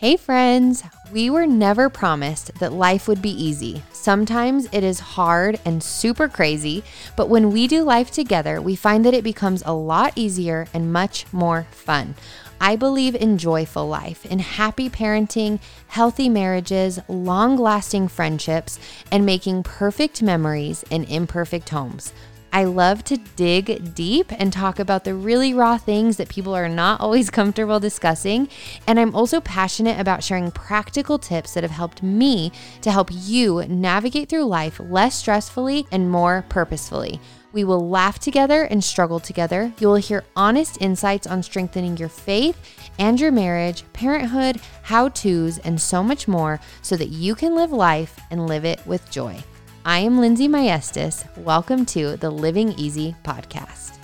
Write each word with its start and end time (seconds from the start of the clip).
Hey, 0.00 0.16
friends! 0.16 0.82
We 1.12 1.28
were 1.28 1.46
never 1.46 1.90
promised 1.90 2.54
that 2.54 2.72
life 2.72 3.06
would 3.06 3.20
be 3.20 3.32
easy. 3.32 3.82
Sometimes 3.92 4.66
it 4.72 4.82
is 4.82 4.98
hard 4.98 5.60
and 5.66 5.82
super 5.82 6.26
crazy, 6.26 6.82
but 7.16 7.28
when 7.28 7.52
we 7.52 7.66
do 7.66 7.82
life 7.82 8.10
together, 8.10 8.62
we 8.62 8.76
find 8.76 9.04
that 9.04 9.12
it 9.12 9.22
becomes 9.22 9.62
a 9.66 9.74
lot 9.74 10.14
easier 10.16 10.66
and 10.72 10.90
much 10.90 11.30
more 11.34 11.66
fun. 11.70 12.14
I 12.62 12.76
believe 12.76 13.14
in 13.14 13.36
joyful 13.36 13.86
life, 13.88 14.24
in 14.24 14.38
happy 14.38 14.88
parenting, 14.88 15.60
healthy 15.88 16.30
marriages, 16.30 16.98
long 17.06 17.58
lasting 17.58 18.08
friendships, 18.08 18.78
and 19.12 19.26
making 19.26 19.64
perfect 19.64 20.22
memories 20.22 20.82
in 20.88 21.04
imperfect 21.04 21.68
homes. 21.68 22.14
I 22.52 22.64
love 22.64 23.04
to 23.04 23.16
dig 23.16 23.94
deep 23.94 24.32
and 24.32 24.52
talk 24.52 24.80
about 24.80 25.04
the 25.04 25.14
really 25.14 25.54
raw 25.54 25.78
things 25.78 26.16
that 26.16 26.28
people 26.28 26.54
are 26.54 26.68
not 26.68 27.00
always 27.00 27.30
comfortable 27.30 27.78
discussing. 27.78 28.48
And 28.88 28.98
I'm 28.98 29.14
also 29.14 29.40
passionate 29.40 30.00
about 30.00 30.24
sharing 30.24 30.50
practical 30.50 31.18
tips 31.18 31.54
that 31.54 31.62
have 31.62 31.70
helped 31.70 32.02
me 32.02 32.50
to 32.82 32.90
help 32.90 33.10
you 33.12 33.64
navigate 33.68 34.28
through 34.28 34.46
life 34.46 34.80
less 34.80 35.22
stressfully 35.22 35.86
and 35.92 36.10
more 36.10 36.44
purposefully. 36.48 37.20
We 37.52 37.64
will 37.64 37.88
laugh 37.88 38.18
together 38.18 38.64
and 38.64 38.82
struggle 38.82 39.20
together. 39.20 39.72
You 39.78 39.88
will 39.88 39.96
hear 39.96 40.24
honest 40.36 40.80
insights 40.80 41.26
on 41.26 41.42
strengthening 41.42 41.96
your 41.96 42.08
faith 42.08 42.56
and 42.98 43.20
your 43.20 43.32
marriage, 43.32 43.84
parenthood, 43.92 44.60
how 44.82 45.08
to's, 45.08 45.58
and 45.58 45.80
so 45.80 46.02
much 46.02 46.28
more 46.28 46.60
so 46.82 46.96
that 46.96 47.08
you 47.08 47.34
can 47.34 47.54
live 47.54 47.72
life 47.72 48.18
and 48.30 48.46
live 48.46 48.64
it 48.64 48.84
with 48.86 49.08
joy. 49.10 49.42
I 49.84 50.00
am 50.00 50.18
Lindsay 50.18 50.46
Maestas. 50.46 51.24
Welcome 51.38 51.86
to 51.86 52.18
the 52.18 52.28
Living 52.28 52.72
Easy 52.72 53.16
podcast. 53.24 53.96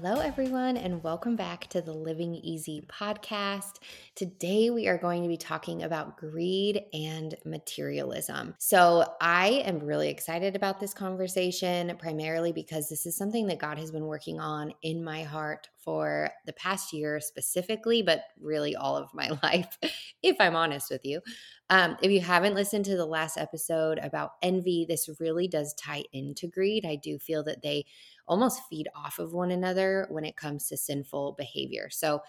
Hello, 0.00 0.20
everyone, 0.20 0.76
and 0.76 1.02
welcome 1.02 1.34
back 1.34 1.66
to 1.70 1.80
the 1.80 1.92
Living 1.92 2.36
Easy 2.36 2.86
podcast. 2.88 3.78
Today, 4.14 4.70
we 4.70 4.86
are 4.86 4.96
going 4.96 5.24
to 5.24 5.28
be 5.28 5.36
talking 5.36 5.82
about 5.82 6.16
greed 6.16 6.84
and 6.92 7.34
materialism. 7.44 8.54
So, 8.58 9.04
I 9.20 9.64
am 9.64 9.80
really 9.80 10.08
excited 10.08 10.54
about 10.54 10.78
this 10.78 10.94
conversation, 10.94 11.96
primarily 11.98 12.52
because 12.52 12.88
this 12.88 13.06
is 13.06 13.16
something 13.16 13.48
that 13.48 13.58
God 13.58 13.76
has 13.76 13.90
been 13.90 14.06
working 14.06 14.38
on 14.38 14.72
in 14.82 15.02
my 15.02 15.24
heart 15.24 15.68
for 15.78 16.30
the 16.46 16.52
past 16.52 16.92
year 16.92 17.18
specifically, 17.18 18.02
but 18.02 18.22
really 18.40 18.76
all 18.76 18.96
of 18.96 19.12
my 19.14 19.30
life, 19.42 19.78
if 20.22 20.36
I'm 20.38 20.54
honest 20.54 20.92
with 20.92 21.04
you. 21.04 21.20
Um, 21.70 21.96
if 22.02 22.10
you 22.10 22.20
haven't 22.20 22.54
listened 22.54 22.84
to 22.86 22.96
the 22.96 23.04
last 23.04 23.36
episode 23.36 23.98
about 23.98 24.32
envy, 24.42 24.86
this 24.88 25.08
really 25.18 25.48
does 25.48 25.74
tie 25.74 26.04
into 26.12 26.46
greed. 26.46 26.86
I 26.86 26.96
do 26.96 27.18
feel 27.18 27.42
that 27.44 27.62
they 27.62 27.84
almost 28.28 28.62
feed 28.70 28.88
off 28.94 29.18
of 29.18 29.32
one 29.32 29.50
another 29.50 30.06
when 30.10 30.24
it 30.24 30.36
comes 30.36 30.68
to 30.68 30.76
sinful 30.76 31.34
behavior. 31.38 31.88
So, 31.90 32.20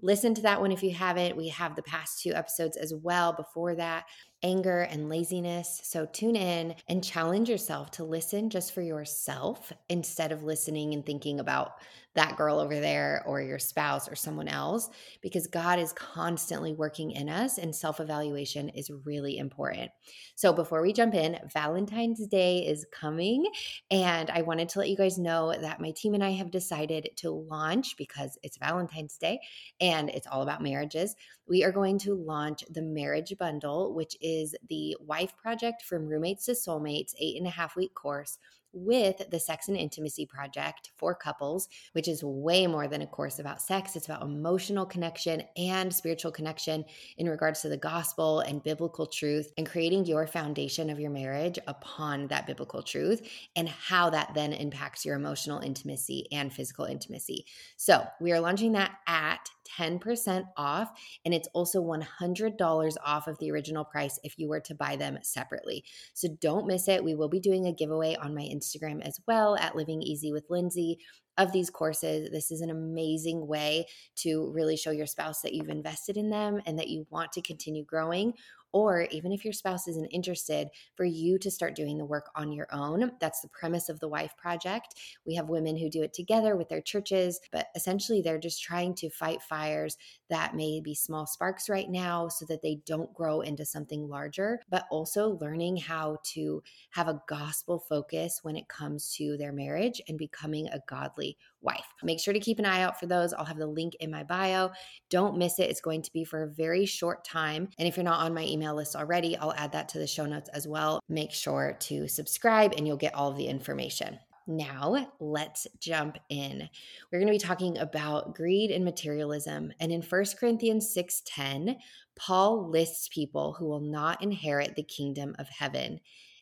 listen 0.00 0.34
to 0.34 0.42
that 0.42 0.60
one 0.60 0.72
if 0.72 0.82
you 0.82 0.92
haven't. 0.92 1.36
We 1.36 1.48
have 1.48 1.74
the 1.74 1.82
past 1.82 2.22
two 2.22 2.32
episodes 2.32 2.76
as 2.76 2.94
well 2.94 3.32
before 3.32 3.74
that 3.74 4.04
anger 4.42 4.82
and 4.82 5.08
laziness. 5.08 5.80
So 5.82 6.06
tune 6.06 6.36
in 6.36 6.76
and 6.88 7.02
challenge 7.02 7.48
yourself 7.48 7.90
to 7.92 8.04
listen 8.04 8.50
just 8.50 8.72
for 8.72 8.82
yourself 8.82 9.72
instead 9.88 10.30
of 10.30 10.44
listening 10.44 10.94
and 10.94 11.04
thinking 11.04 11.40
about 11.40 11.72
that 12.18 12.36
girl 12.36 12.58
over 12.58 12.80
there 12.80 13.22
or 13.26 13.40
your 13.40 13.60
spouse 13.60 14.08
or 14.08 14.16
someone 14.16 14.48
else 14.48 14.90
because 15.22 15.46
God 15.46 15.78
is 15.78 15.92
constantly 15.92 16.72
working 16.72 17.12
in 17.12 17.28
us 17.28 17.58
and 17.58 17.74
self 17.74 18.00
evaluation 18.00 18.70
is 18.70 18.90
really 19.04 19.38
important. 19.38 19.92
So, 20.34 20.52
before 20.52 20.82
we 20.82 20.92
jump 20.92 21.14
in, 21.14 21.38
Valentine's 21.52 22.26
Day 22.26 22.66
is 22.66 22.84
coming. 22.90 23.46
And 23.92 24.30
I 24.30 24.42
wanted 24.42 24.68
to 24.70 24.80
let 24.80 24.88
you 24.88 24.96
guys 24.96 25.16
know 25.16 25.54
that 25.60 25.80
my 25.80 25.92
team 25.92 26.14
and 26.14 26.24
I 26.24 26.32
have 26.32 26.50
decided 26.50 27.08
to 27.18 27.30
launch 27.30 27.96
because 27.96 28.36
it's 28.42 28.58
Valentine's 28.58 29.16
Day 29.16 29.38
and 29.80 30.10
it's 30.10 30.26
all 30.26 30.42
about 30.42 30.60
marriages. 30.60 31.14
We 31.46 31.62
are 31.62 31.72
going 31.72 32.00
to 32.00 32.14
launch 32.16 32.64
the 32.68 32.82
Marriage 32.82 33.32
Bundle, 33.38 33.94
which 33.94 34.16
is 34.20 34.56
the 34.68 34.96
Wife 35.00 35.36
Project 35.36 35.82
from 35.84 36.08
Roommates 36.08 36.46
to 36.46 36.52
Soulmates 36.52 37.14
eight 37.20 37.36
and 37.38 37.46
a 37.46 37.50
half 37.50 37.76
week 37.76 37.94
course 37.94 38.38
with 38.78 39.30
the 39.30 39.40
Sex 39.40 39.68
and 39.68 39.76
Intimacy 39.76 40.26
Project 40.26 40.90
for 40.96 41.14
couples, 41.14 41.68
which 41.92 42.08
is 42.08 42.22
way 42.22 42.66
more 42.66 42.88
than 42.88 43.02
a 43.02 43.06
course 43.06 43.38
about 43.38 43.60
sex. 43.60 43.96
It's 43.96 44.06
about 44.06 44.22
emotional 44.22 44.86
connection 44.86 45.42
and 45.56 45.94
spiritual 45.94 46.32
connection 46.32 46.84
in 47.16 47.28
regards 47.28 47.62
to 47.62 47.68
the 47.68 47.76
gospel 47.76 48.40
and 48.40 48.62
biblical 48.62 49.06
truth 49.06 49.52
and 49.56 49.68
creating 49.68 50.06
your 50.06 50.26
foundation 50.26 50.90
of 50.90 51.00
your 51.00 51.10
marriage 51.10 51.58
upon 51.66 52.28
that 52.28 52.46
biblical 52.46 52.82
truth 52.82 53.28
and 53.56 53.68
how 53.68 54.10
that 54.10 54.32
then 54.34 54.52
impacts 54.52 55.04
your 55.04 55.16
emotional 55.16 55.60
intimacy 55.60 56.26
and 56.32 56.52
physical 56.52 56.84
intimacy. 56.84 57.44
So, 57.76 58.04
we 58.20 58.32
are 58.32 58.40
launching 58.40 58.72
that 58.72 58.96
at 59.06 59.50
10% 59.78 60.44
off, 60.56 60.90
and 61.24 61.34
it's 61.34 61.48
also 61.54 61.82
$100 61.82 62.96
off 63.04 63.26
of 63.26 63.38
the 63.38 63.50
original 63.50 63.84
price 63.84 64.18
if 64.22 64.38
you 64.38 64.48
were 64.48 64.60
to 64.60 64.74
buy 64.74 64.96
them 64.96 65.18
separately. 65.22 65.84
So 66.14 66.28
don't 66.40 66.66
miss 66.66 66.88
it. 66.88 67.02
We 67.02 67.14
will 67.14 67.28
be 67.28 67.40
doing 67.40 67.66
a 67.66 67.72
giveaway 67.72 68.16
on 68.16 68.34
my 68.34 68.42
Instagram 68.42 69.02
as 69.02 69.20
well 69.26 69.56
at 69.56 69.76
Living 69.76 70.02
Easy 70.02 70.32
with 70.32 70.46
Lindsay 70.50 70.98
of 71.38 71.52
these 71.52 71.70
courses. 71.70 72.28
This 72.30 72.50
is 72.50 72.60
an 72.60 72.70
amazing 72.70 73.46
way 73.46 73.86
to 74.16 74.50
really 74.52 74.76
show 74.76 74.90
your 74.90 75.06
spouse 75.06 75.40
that 75.42 75.54
you've 75.54 75.68
invested 75.68 76.16
in 76.16 76.30
them 76.30 76.60
and 76.66 76.78
that 76.78 76.88
you 76.88 77.06
want 77.10 77.32
to 77.32 77.42
continue 77.42 77.84
growing 77.84 78.34
or 78.72 79.02
even 79.10 79.32
if 79.32 79.44
your 79.44 79.52
spouse 79.52 79.88
isn't 79.88 80.06
interested, 80.06 80.68
for 80.94 81.04
you 81.04 81.38
to 81.38 81.50
start 81.50 81.74
doing 81.74 81.98
the 81.98 82.04
work 82.04 82.30
on 82.34 82.52
your 82.52 82.66
own. 82.72 83.12
That's 83.20 83.40
the 83.40 83.48
premise 83.48 83.88
of 83.88 84.00
the 84.00 84.08
Wife 84.08 84.36
Project. 84.36 84.94
We 85.26 85.34
have 85.34 85.48
women 85.48 85.76
who 85.76 85.90
do 85.90 86.02
it 86.02 86.12
together 86.12 86.56
with 86.56 86.68
their 86.68 86.80
churches, 86.80 87.40
but 87.52 87.68
essentially 87.74 88.22
they're 88.22 88.38
just 88.38 88.62
trying 88.62 88.94
to 88.96 89.10
fight 89.10 89.42
fires 89.42 89.96
that 90.30 90.54
may 90.54 90.80
be 90.80 90.94
small 90.94 91.26
sparks 91.26 91.68
right 91.68 91.88
now 91.88 92.28
so 92.28 92.44
that 92.46 92.62
they 92.62 92.80
don't 92.86 93.12
grow 93.14 93.40
into 93.40 93.64
something 93.64 94.08
larger, 94.08 94.60
but 94.68 94.86
also 94.90 95.38
learning 95.40 95.76
how 95.76 96.18
to 96.22 96.62
have 96.90 97.08
a 97.08 97.22
gospel 97.28 97.78
focus 97.78 98.40
when 98.42 98.56
it 98.56 98.68
comes 98.68 99.14
to 99.14 99.36
their 99.36 99.52
marriage 99.52 100.00
and 100.08 100.18
becoming 100.18 100.68
a 100.68 100.80
godly 100.86 101.36
wife. 101.60 101.86
Make 102.02 102.20
sure 102.20 102.34
to 102.34 102.40
keep 102.40 102.58
an 102.58 102.66
eye 102.66 102.82
out 102.82 102.98
for 102.98 103.06
those. 103.06 103.32
I'll 103.32 103.44
have 103.44 103.58
the 103.58 103.66
link 103.66 103.94
in 104.00 104.10
my 104.10 104.22
bio. 104.22 104.70
Don't 105.10 105.36
miss 105.36 105.58
it. 105.58 105.70
It's 105.70 105.80
going 105.80 106.02
to 106.02 106.12
be 106.12 106.24
for 106.24 106.42
a 106.42 106.48
very 106.48 106.86
short 106.86 107.24
time. 107.24 107.68
And 107.78 107.88
if 107.88 107.96
you're 107.96 108.04
not 108.04 108.20
on 108.20 108.34
my 108.34 108.44
email 108.44 108.74
list 108.74 108.96
already, 108.96 109.36
I'll 109.36 109.54
add 109.54 109.72
that 109.72 109.88
to 109.90 109.98
the 109.98 110.06
show 110.06 110.26
notes 110.26 110.50
as 110.52 110.68
well. 110.68 111.00
Make 111.08 111.32
sure 111.32 111.76
to 111.80 112.08
subscribe 112.08 112.74
and 112.76 112.86
you'll 112.86 112.96
get 112.96 113.14
all 113.14 113.30
of 113.30 113.36
the 113.36 113.46
information. 113.46 114.18
Now, 114.50 115.08
let's 115.20 115.66
jump 115.78 116.16
in. 116.30 116.70
We're 117.12 117.18
going 117.18 117.26
to 117.26 117.32
be 117.32 117.38
talking 117.38 117.76
about 117.76 118.34
greed 118.34 118.70
and 118.70 118.82
materialism. 118.82 119.74
And 119.78 119.92
in 119.92 120.00
1 120.00 120.24
Corinthians 120.40 120.94
6:10, 120.96 121.76
Paul 122.16 122.70
lists 122.70 123.08
people 123.12 123.52
who 123.52 123.66
will 123.66 123.82
not 123.82 124.22
inherit 124.22 124.74
the 124.74 124.82
kingdom 124.82 125.36
of 125.38 125.50
heaven. 125.50 126.00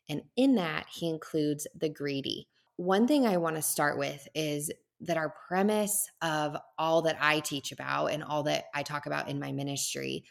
And 0.08 0.22
in 0.36 0.54
that, 0.54 0.86
he 0.88 1.08
includes 1.08 1.66
the 1.74 1.88
greedy. 1.88 2.46
One 2.76 3.08
thing 3.08 3.26
I 3.26 3.38
want 3.38 3.56
to 3.56 3.62
start 3.62 3.98
with 3.98 4.28
is 4.36 4.70
that 5.00 5.16
our 5.16 5.34
premise 5.48 6.08
of 6.22 6.56
all 6.78 7.02
that 7.02 7.18
I 7.20 7.40
teach 7.40 7.72
about 7.72 8.06
and 8.06 8.22
all 8.24 8.44
that 8.44 8.64
I 8.74 8.82
talk 8.82 9.06
about 9.06 9.28
in 9.28 9.38
my 9.38 9.52
ministry 9.52 10.24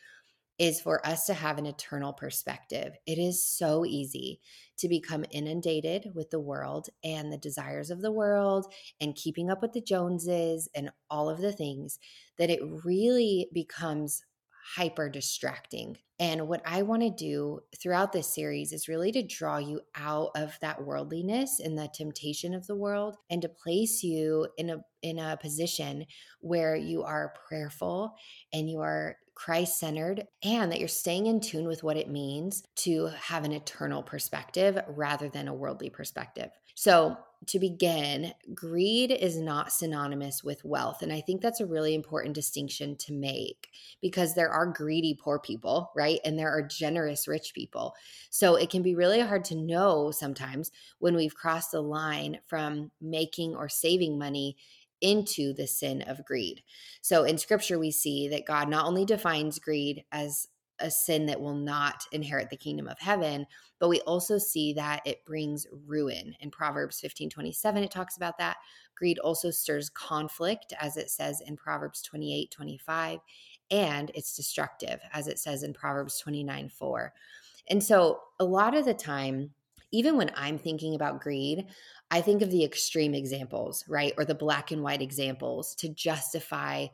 is 0.57 0.79
for 0.79 1.05
us 1.05 1.25
to 1.25 1.33
have 1.33 1.57
an 1.57 1.65
eternal 1.65 2.13
perspective. 2.13 2.93
It 3.05 3.17
is 3.17 3.45
so 3.45 3.85
easy 3.85 4.39
to 4.77 4.87
become 4.87 5.25
inundated 5.31 6.11
with 6.15 6.29
the 6.29 6.39
world 6.39 6.87
and 7.03 7.31
the 7.31 7.37
desires 7.37 7.89
of 7.89 8.01
the 8.01 8.11
world 8.11 8.71
and 9.01 9.15
keeping 9.15 9.49
up 9.49 9.61
with 9.61 9.73
the 9.73 9.81
Joneses 9.81 10.69
and 10.73 10.91
all 11.09 11.29
of 11.29 11.39
the 11.41 11.51
things 11.51 11.99
that 12.37 12.49
it 12.49 12.61
really 12.83 13.49
becomes 13.53 14.23
hyper 14.75 15.09
distracting. 15.09 15.97
And 16.19 16.47
what 16.47 16.61
I 16.65 16.83
want 16.83 17.01
to 17.01 17.09
do 17.09 17.59
throughout 17.81 18.13
this 18.13 18.33
series 18.33 18.71
is 18.71 18.87
really 18.87 19.11
to 19.11 19.23
draw 19.23 19.57
you 19.57 19.81
out 19.95 20.31
of 20.35 20.57
that 20.61 20.85
worldliness 20.85 21.59
and 21.59 21.77
the 21.77 21.89
temptation 21.93 22.53
of 22.53 22.65
the 22.67 22.75
world 22.75 23.17
and 23.29 23.41
to 23.41 23.49
place 23.49 24.01
you 24.01 24.47
in 24.57 24.69
a 24.69 24.77
in 25.01 25.19
a 25.19 25.37
position 25.37 26.05
where 26.39 26.75
you 26.75 27.03
are 27.03 27.33
prayerful 27.47 28.15
and 28.53 28.69
you 28.69 28.79
are 28.79 29.17
Christ 29.35 29.77
centered 29.77 30.25
and 30.43 30.71
that 30.71 30.79
you're 30.79 30.87
staying 30.87 31.27
in 31.27 31.41
tune 31.41 31.67
with 31.67 31.83
what 31.83 31.97
it 31.97 32.09
means 32.09 32.63
to 32.77 33.07
have 33.07 33.43
an 33.43 33.51
eternal 33.51 34.01
perspective 34.01 34.79
rather 34.87 35.27
than 35.27 35.49
a 35.49 35.53
worldly 35.53 35.89
perspective. 35.89 36.49
So, 36.75 37.17
to 37.47 37.59
begin, 37.59 38.33
greed 38.53 39.11
is 39.11 39.37
not 39.37 39.71
synonymous 39.71 40.43
with 40.43 40.65
wealth. 40.65 41.01
And 41.01 41.13
I 41.13 41.21
think 41.21 41.41
that's 41.41 41.59
a 41.59 41.65
really 41.65 41.93
important 41.93 42.33
distinction 42.33 42.95
to 42.97 43.13
make 43.13 43.69
because 44.01 44.33
there 44.33 44.49
are 44.49 44.65
greedy 44.65 45.13
poor 45.13 45.37
people, 45.37 45.91
right? 45.95 46.19
And 46.25 46.39
there 46.39 46.49
are 46.49 46.61
generous 46.61 47.27
rich 47.27 47.53
people. 47.53 47.93
So 48.29 48.55
it 48.55 48.69
can 48.69 48.81
be 48.81 48.95
really 48.95 49.19
hard 49.19 49.43
to 49.45 49.55
know 49.55 50.11
sometimes 50.11 50.71
when 50.99 51.15
we've 51.15 51.35
crossed 51.35 51.71
the 51.71 51.81
line 51.81 52.39
from 52.47 52.91
making 52.99 53.55
or 53.55 53.69
saving 53.69 54.17
money 54.17 54.57
into 55.01 55.53
the 55.53 55.67
sin 55.67 56.01
of 56.03 56.25
greed. 56.25 56.63
So 57.01 57.25
in 57.25 57.37
scripture, 57.37 57.77
we 57.77 57.91
see 57.91 58.27
that 58.29 58.47
God 58.47 58.69
not 58.69 58.85
only 58.85 59.05
defines 59.05 59.59
greed 59.59 60.03
as 60.11 60.47
a 60.79 60.91
sin 60.91 61.25
that 61.25 61.39
will 61.39 61.55
not 61.55 62.03
inherit 62.11 62.49
the 62.49 62.57
kingdom 62.57 62.87
of 62.87 62.99
heaven 62.99 63.45
but 63.79 63.89
we 63.89 64.01
also 64.01 64.37
see 64.37 64.73
that 64.73 65.01
it 65.05 65.25
brings 65.25 65.67
ruin. 65.85 66.33
In 66.39 66.49
proverbs 66.49 66.99
15 66.99 67.29
27 67.29 67.83
it 67.83 67.91
talks 67.91 68.17
about 68.17 68.37
that. 68.37 68.57
Greed 68.95 69.19
also 69.19 69.51
stirs 69.51 69.89
conflict 69.89 70.73
as 70.79 70.97
it 70.97 71.09
says 71.09 71.41
in 71.45 71.57
proverbs 71.57 72.01
28 72.01 72.51
25 72.51 73.19
and 73.71 74.11
it's 74.13 74.35
destructive 74.35 74.99
as 75.11 75.27
it 75.27 75.39
says 75.39 75.63
in 75.63 75.73
proverbs 75.73 76.19
29 76.19 76.69
4 76.69 77.13
and 77.69 77.83
so 77.83 78.21
a 78.39 78.45
lot 78.45 78.75
of 78.75 78.85
the 78.85 78.93
time 78.93 79.49
even 79.91 80.17
when 80.17 80.29
i'm 80.35 80.57
thinking 80.57 80.93
about 80.93 81.19
greed 81.19 81.65
i 82.11 82.21
think 82.21 82.43
of 82.43 82.51
the 82.51 82.63
extreme 82.63 83.15
examples 83.15 83.83
right 83.87 84.13
or 84.17 84.25
the 84.25 84.35
black 84.35 84.69
and 84.69 84.83
white 84.83 85.01
examples 85.01 85.73
to 85.73 85.89
justify 85.89 86.85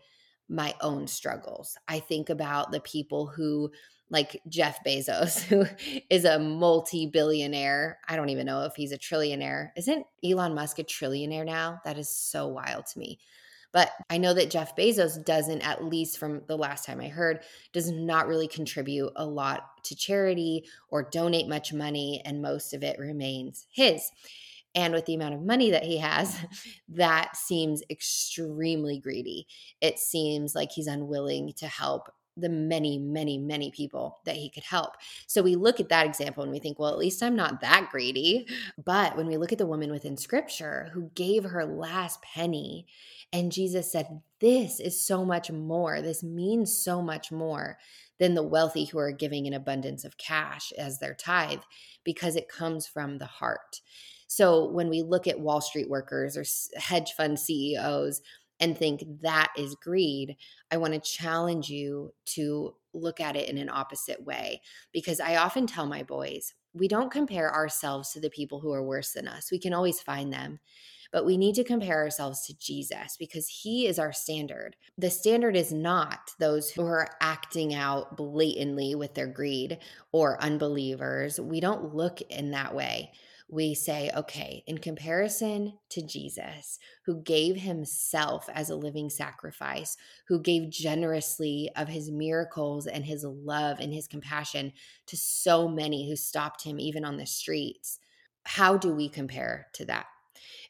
my 0.52 0.76
own 0.82 1.08
struggles. 1.08 1.78
I 1.88 2.00
think 2.00 2.30
about 2.30 2.72
the 2.72 2.82
people 2.82 3.26
who, 3.26 3.72
like 4.10 4.42
Jeff 4.50 4.84
Bezos, 4.86 5.42
who 5.44 5.66
is 6.10 6.26
a 6.26 6.38
multi 6.38 7.08
billionaire. 7.08 8.00
I 8.08 8.18
don't 8.18 8.30
even 8.30 8.46
know 8.46 8.64
if 8.64 8.76
he's 8.76 8.92
a 8.92 8.98
trillionaire. 8.98 9.70
Isn't 9.78 10.06
Elon 10.24 10.54
Musk 10.54 10.78
a 10.80 10.84
trillionaire 10.84 11.46
now? 11.46 11.80
That 11.86 11.98
is 11.98 12.10
so 12.10 12.48
wild 12.48 12.86
to 12.88 13.00
me. 13.00 13.20
But 13.74 13.90
I 14.10 14.18
know 14.18 14.34
that 14.34 14.52
Jeff 14.52 14.76
Bezos 14.76 15.24
doesn't, 15.24 15.62
at 15.62 15.86
least 15.86 16.18
from 16.18 16.42
the 16.48 16.58
last 16.58 16.86
time 16.86 17.00
I 17.00 17.08
heard, 17.08 17.40
does 17.72 17.90
not 17.90 18.28
really 18.28 18.50
contribute 18.50 19.14
a 19.16 19.26
lot 19.26 19.64
to 19.86 19.96
charity 19.96 20.66
or 20.90 21.08
donate 21.10 21.48
much 21.48 21.72
money, 21.72 22.22
and 22.26 22.42
most 22.42 22.74
of 22.74 22.84
it 22.84 23.00
remains 23.00 23.66
his. 23.72 24.12
And 24.74 24.94
with 24.94 25.06
the 25.06 25.16
amount 25.16 25.36
of 25.36 25.42
money 25.42 25.72
that 25.72 25.84
he 25.84 25.98
has, 25.98 26.38
that 26.90 27.36
seems 27.36 27.84
extremely 27.90 29.00
greedy. 29.00 29.48
It 29.82 30.00
seems 30.00 30.56
like 30.56 30.72
he's 30.72 30.88
unwilling 30.88 31.54
to 31.58 31.68
help 31.68 32.10
the 32.38 32.50
many, 32.50 32.98
many, 32.98 33.38
many 33.38 33.72
people 33.72 34.20
that 34.26 34.38
he 34.38 34.50
could 34.50 34.64
help. 34.64 34.96
So 35.28 35.42
we 35.42 35.56
look 35.56 35.80
at 35.80 35.90
that 35.90 36.06
example 36.06 36.44
and 36.44 36.52
we 36.52 36.60
think, 36.60 36.80
well, 36.80 36.92
at 36.92 36.98
least 36.98 37.22
I'm 37.22 37.36
not 37.36 37.60
that 37.62 37.90
greedy. 37.92 38.48
But 38.84 39.18
when 39.18 39.28
we 39.28 39.38
look 39.38 39.52
at 39.52 39.58
the 39.58 39.66
woman 39.66 39.92
within 39.92 40.16
scripture 40.18 40.90
who 40.94 41.12
gave 41.14 41.44
her 41.44 41.66
last 41.66 42.22
penny, 42.22 42.88
and 43.34 43.52
Jesus 43.52 43.92
said, 43.92 44.22
This 44.40 44.80
is 44.80 45.06
so 45.06 45.24
much 45.26 45.52
more, 45.52 46.02
this 46.02 46.24
means 46.24 46.78
so 46.78 47.02
much 47.02 47.32
more 47.32 47.78
than 48.20 48.34
the 48.36 48.44
wealthy 48.44 48.86
who 48.86 49.00
are 49.00 49.12
giving 49.12 49.48
an 49.48 49.54
abundance 49.54 50.04
of 50.04 50.18
cash 50.18 50.72
as 50.78 51.00
their 51.00 51.14
tithe 51.14 51.62
because 52.04 52.36
it 52.36 52.50
comes 52.50 52.86
from 52.86 53.18
the 53.18 53.26
heart. 53.26 53.82
So 54.32 54.64
when 54.64 54.88
we 54.88 55.02
look 55.02 55.28
at 55.28 55.42
Wall 55.42 55.60
Street 55.60 55.90
workers 55.90 56.38
or 56.38 56.46
hedge 56.80 57.12
fund 57.18 57.38
CEOs 57.38 58.22
and 58.62 58.78
think 58.78 59.04
that 59.22 59.52
is 59.58 59.76
greed, 59.76 60.38
I 60.72 60.78
want 60.78 60.94
to 60.94 61.02
challenge 61.02 61.68
you 61.68 62.14
to 62.28 62.74
look 62.94 63.20
at 63.20 63.36
it 63.36 63.50
in 63.50 63.58
an 63.58 63.70
opposite 63.70 64.24
way 64.24 64.62
because 64.94 65.20
I 65.20 65.36
often 65.36 65.68
tell 65.68 65.86
my 65.86 66.04
boys, 66.04 66.54
we 66.74 66.88
don't 66.88 67.12
compare 67.12 67.54
ourselves 67.54 68.14
to 68.14 68.22
the 68.22 68.30
people 68.30 68.62
who 68.62 68.72
are 68.72 68.82
worse 68.82 69.12
than 69.12 69.28
us. 69.28 69.52
We 69.52 69.60
can 69.60 69.74
always 69.74 70.00
find 70.00 70.32
them 70.32 70.62
but 71.12 71.26
we 71.26 71.36
need 71.36 71.56
to 71.56 71.66
compare 71.66 71.98
ourselves 71.98 72.48
to 72.48 72.58
Jesus 72.58 73.18
because 73.20 73.46
he 73.46 73.86
is 73.86 74.00
our 74.00 74.14
standard. 74.14 74.78
The 74.98 75.10
standard 75.10 75.58
is 75.58 75.74
not 75.74 76.32
those 76.40 76.72
who 76.72 76.86
are 76.86 77.10
acting 77.20 77.74
out 77.74 78.16
blatantly 78.16 78.96
with 78.96 79.14
their 79.14 79.28
greed 79.28 79.80
or 80.14 80.42
unbelievers. 80.42 81.38
We 81.38 81.60
don't 81.60 81.94
look 81.94 82.22
in 82.22 82.52
that 82.52 82.74
way 82.74 83.12
we 83.52 83.76
say, 83.76 84.10
okay, 84.16 84.64
in 84.66 84.78
comparison 84.78 85.78
to 85.90 86.02
Jesus, 86.02 86.80
who 87.06 87.22
gave 87.22 87.58
himself 87.58 88.50
as 88.54 88.70
a 88.70 88.76
living 88.76 89.10
sacrifice, 89.10 89.98
who 90.30 90.42
gave 90.42 90.72
generously 90.72 91.70
of 91.76 91.90
his 91.90 92.10
miracles 92.10 92.88
and 92.88 93.06
his 93.06 93.26
love 93.26 93.82
and 93.82 93.94
his 93.94 94.08
compassion 94.08 94.72
to 95.08 95.18
so 95.18 95.68
many 95.68 96.10
who 96.10 96.16
stopped 96.16 96.64
him 96.64 96.80
even 96.80 97.04
on 97.04 97.18
the 97.18 97.26
streets, 97.26 98.00
how 98.46 98.78
do 98.78 98.94
we 98.94 99.10
compare 99.10 99.68
to 99.74 99.84
that? 99.86 100.06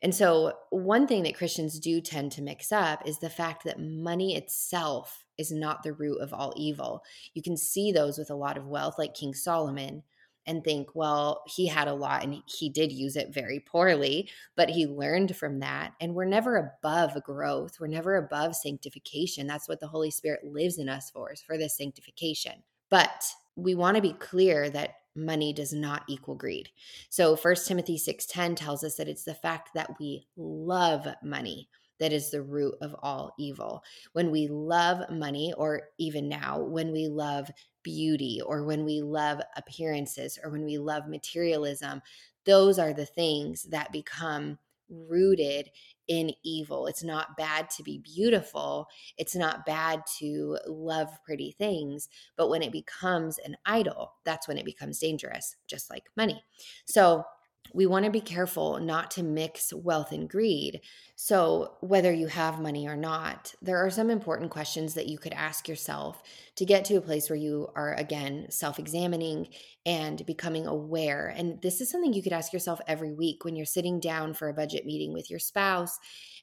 And 0.02 0.14
so, 0.14 0.54
one 0.72 1.06
thing 1.06 1.22
that 1.24 1.38
Christians 1.38 1.80
do 1.80 2.02
tend 2.02 2.32
to 2.34 2.42
mix 2.42 2.72
up 2.72 3.08
is 3.08 3.20
the 3.20 3.30
fact 3.30 3.64
that 3.64 3.80
money 3.80 4.36
itself 4.36 5.24
is 5.38 5.52
not 5.52 5.84
the 5.84 5.94
root 5.94 6.20
of 6.20 6.34
all 6.34 6.54
evil. 6.58 7.04
You 7.36 7.44
can 7.44 7.56
see 7.56 7.92
those 7.92 8.18
with 8.18 8.32
a 8.32 8.36
lot 8.36 8.58
of 8.58 8.68
wealth, 8.68 8.96
like 8.98 9.14
King 9.14 9.36
Solomon, 9.36 10.04
and 10.52 10.64
think, 10.66 10.90
well, 10.94 11.44
he 11.48 11.66
had 11.66 11.88
a 11.88 11.94
lot 11.94 12.24
and 12.24 12.44
he 12.46 12.70
did 12.70 12.92
use 12.92 13.16
it 13.16 13.34
very 13.34 13.60
poorly, 13.62 14.30
but 14.58 14.70
he 14.70 14.86
learned 14.86 15.36
from 15.38 15.60
that. 15.60 15.94
And 16.02 16.14
we're 16.14 16.26
never 16.26 16.58
above 16.58 17.24
growth, 17.24 17.80
we're 17.80 17.88
never 17.88 18.18
above 18.18 18.54
sanctification. 18.56 19.48
That's 19.48 19.70
what 19.70 19.80
the 19.80 19.88
Holy 19.88 20.12
Spirit 20.12 20.44
lives 20.44 20.78
in 20.78 20.90
us 20.90 21.10
for, 21.10 21.32
is 21.32 21.42
for 21.42 21.58
this 21.58 21.78
sanctification. 21.78 22.62
But 22.90 23.24
we 23.56 23.76
want 23.76 23.96
to 23.96 24.02
be 24.02 24.14
clear 24.14 24.70
that 24.70 24.96
money 25.16 25.54
does 25.54 25.72
not 25.72 26.04
equal 26.10 26.36
greed. 26.36 26.70
So 27.10 27.38
1 27.38 27.66
Timothy 27.66 27.98
6:10 27.98 28.56
tells 28.56 28.84
us 28.84 28.96
that 28.96 29.08
it's 29.08 29.24
the 29.24 29.34
fact 29.34 29.70
that 29.74 29.98
we 30.00 30.28
love 30.36 31.08
money 31.24 31.70
that 32.02 32.12
is 32.12 32.32
the 32.32 32.42
root 32.42 32.74
of 32.82 32.96
all 33.04 33.34
evil. 33.38 33.84
When 34.14 34.32
we 34.32 34.48
love 34.48 35.10
money, 35.12 35.54
or 35.56 35.84
even 36.00 36.28
now, 36.28 36.60
when 36.60 36.92
we 36.92 37.08
love 37.08 37.50
beauty, 37.84 38.42
or 38.44 38.64
when 38.66 38.84
we 38.84 39.02
love 39.02 39.40
appearances, 39.56 40.40
or 40.44 40.50
when 40.50 40.66
we 40.66 40.80
love 40.80 41.08
materialism, 41.08 42.02
those 42.44 42.80
are 42.80 42.92
the 42.92 43.06
things 43.06 43.64
that 43.70 43.92
become 43.92 44.58
rooted 44.90 45.70
in 46.08 46.32
evil. 46.44 46.88
It's 46.88 47.04
not 47.04 47.38
bad 47.38 47.70
to 47.78 47.84
be 47.84 48.00
beautiful. 48.00 48.88
It's 49.18 49.36
not 49.36 49.66
bad 49.66 50.02
to 50.18 50.58
love 50.68 51.08
pretty 51.24 51.52
things. 51.52 52.10
But 52.36 52.50
when 52.50 52.64
it 52.64 52.72
becomes 52.72 53.38
an 53.38 53.56
idol, 53.66 54.14
that's 54.26 54.48
when 54.48 54.58
it 54.58 54.66
becomes 54.66 54.98
dangerous, 54.98 55.56
just 55.68 55.92
like 55.92 56.06
money. 56.18 56.44
So, 56.86 57.24
we 57.74 57.86
want 57.86 58.06
to 58.06 58.12
be 58.12 58.22
careful 58.22 58.80
not 58.80 59.12
to 59.12 59.24
mix 59.24 59.74
wealth 59.74 60.12
and 60.12 60.30
greed. 60.30 60.82
So, 61.16 61.78
whether 61.82 62.12
you 62.12 62.28
have 62.28 62.60
money 62.60 62.88
or 62.88 62.98
not, 62.98 63.54
there 63.62 63.78
are 63.78 63.90
some 63.90 64.10
important 64.10 64.52
questions 64.52 64.94
that 64.96 65.08
you 65.08 65.18
could 65.18 65.34
ask 65.34 65.68
yourself 65.68 66.22
to 66.56 66.66
get 66.66 66.86
to 66.86 66.96
a 66.96 67.02
place 67.02 67.30
where 67.30 67.38
you 67.38 67.70
are, 67.76 67.94
again, 67.94 68.48
self 68.50 68.80
examining 68.80 69.48
and 69.86 70.26
becoming 70.26 70.68
aware. 70.68 71.34
And 71.36 71.62
this 71.62 71.80
is 71.82 71.90
something 71.90 72.14
you 72.14 72.24
could 72.24 72.34
ask 72.34 72.54
yourself 72.54 72.82
every 72.88 73.14
week 73.14 73.46
when 73.46 73.56
you're 73.56 73.66
sitting 73.66 74.00
down 74.00 74.34
for 74.34 74.50
a 74.50 74.54
budget 74.54 74.86
meeting 74.86 75.14
with 75.14 75.30
your 75.30 75.40
spouse 75.40 75.98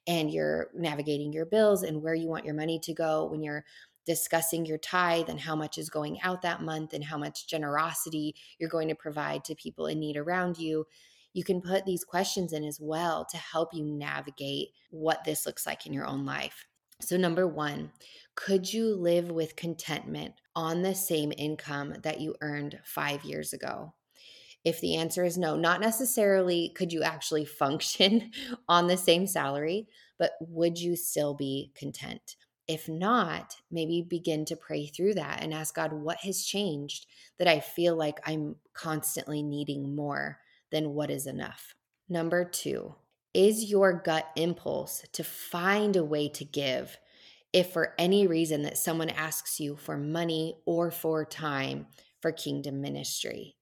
and 0.06 0.30
you're 0.30 0.68
navigating 0.74 1.32
your 1.32 1.46
bills 1.46 1.82
and 1.82 2.02
where 2.02 2.14
you 2.14 2.28
want 2.28 2.44
your 2.44 2.54
money 2.54 2.78
to 2.80 2.94
go, 2.94 3.26
when 3.26 3.42
you're 3.42 3.64
discussing 4.06 4.64
your 4.64 4.78
tithe 4.78 5.28
and 5.28 5.38
how 5.38 5.54
much 5.54 5.76
is 5.76 5.90
going 5.90 6.18
out 6.22 6.40
that 6.40 6.62
month 6.62 6.94
and 6.94 7.04
how 7.04 7.18
much 7.18 7.46
generosity 7.46 8.34
you're 8.58 8.70
going 8.70 8.88
to 8.88 8.94
provide 8.94 9.44
to 9.44 9.54
people 9.54 9.86
in 9.86 10.00
need 10.00 10.16
around 10.16 10.56
you 10.56 10.86
you 11.38 11.44
can 11.44 11.60
put 11.60 11.86
these 11.86 12.02
questions 12.02 12.52
in 12.52 12.64
as 12.64 12.80
well 12.80 13.24
to 13.24 13.36
help 13.36 13.72
you 13.72 13.84
navigate 13.84 14.70
what 14.90 15.22
this 15.22 15.46
looks 15.46 15.66
like 15.66 15.86
in 15.86 15.92
your 15.92 16.04
own 16.04 16.26
life. 16.26 16.66
So, 17.00 17.16
number 17.16 17.46
one, 17.46 17.92
could 18.34 18.72
you 18.72 18.96
live 18.96 19.30
with 19.30 19.54
contentment 19.54 20.34
on 20.56 20.82
the 20.82 20.96
same 20.96 21.32
income 21.38 21.94
that 22.02 22.20
you 22.20 22.34
earned 22.40 22.80
five 22.84 23.22
years 23.22 23.52
ago? 23.52 23.94
If 24.64 24.80
the 24.80 24.96
answer 24.96 25.24
is 25.24 25.38
no, 25.38 25.54
not 25.54 25.80
necessarily 25.80 26.70
could 26.70 26.92
you 26.92 27.04
actually 27.04 27.44
function 27.44 28.32
on 28.68 28.88
the 28.88 28.96
same 28.96 29.28
salary, 29.28 29.86
but 30.18 30.32
would 30.40 30.76
you 30.76 30.96
still 30.96 31.34
be 31.34 31.70
content? 31.76 32.34
If 32.66 32.88
not, 32.88 33.54
maybe 33.70 34.02
begin 34.02 34.44
to 34.46 34.56
pray 34.56 34.86
through 34.88 35.14
that 35.14 35.40
and 35.40 35.54
ask 35.54 35.72
God, 35.72 35.92
what 35.92 36.18
has 36.22 36.42
changed 36.42 37.06
that 37.38 37.46
I 37.46 37.60
feel 37.60 37.94
like 37.94 38.18
I'm 38.26 38.56
constantly 38.74 39.44
needing 39.44 39.94
more? 39.94 40.40
Than 40.70 40.94
what 40.94 41.10
is 41.10 41.26
enough. 41.26 41.74
Number 42.08 42.44
two, 42.44 42.94
is 43.34 43.70
your 43.70 43.92
gut 43.92 44.26
impulse 44.36 45.04
to 45.12 45.22
find 45.22 45.96
a 45.96 46.04
way 46.04 46.28
to 46.30 46.44
give 46.44 46.98
if 47.52 47.72
for 47.72 47.94
any 47.98 48.26
reason 48.26 48.62
that 48.62 48.78
someone 48.78 49.10
asks 49.10 49.60
you 49.60 49.76
for 49.76 49.96
money 49.96 50.56
or 50.66 50.90
for 50.90 51.24
time 51.24 51.86
for 52.20 52.32
kingdom 52.32 52.80
ministry? 52.80 53.56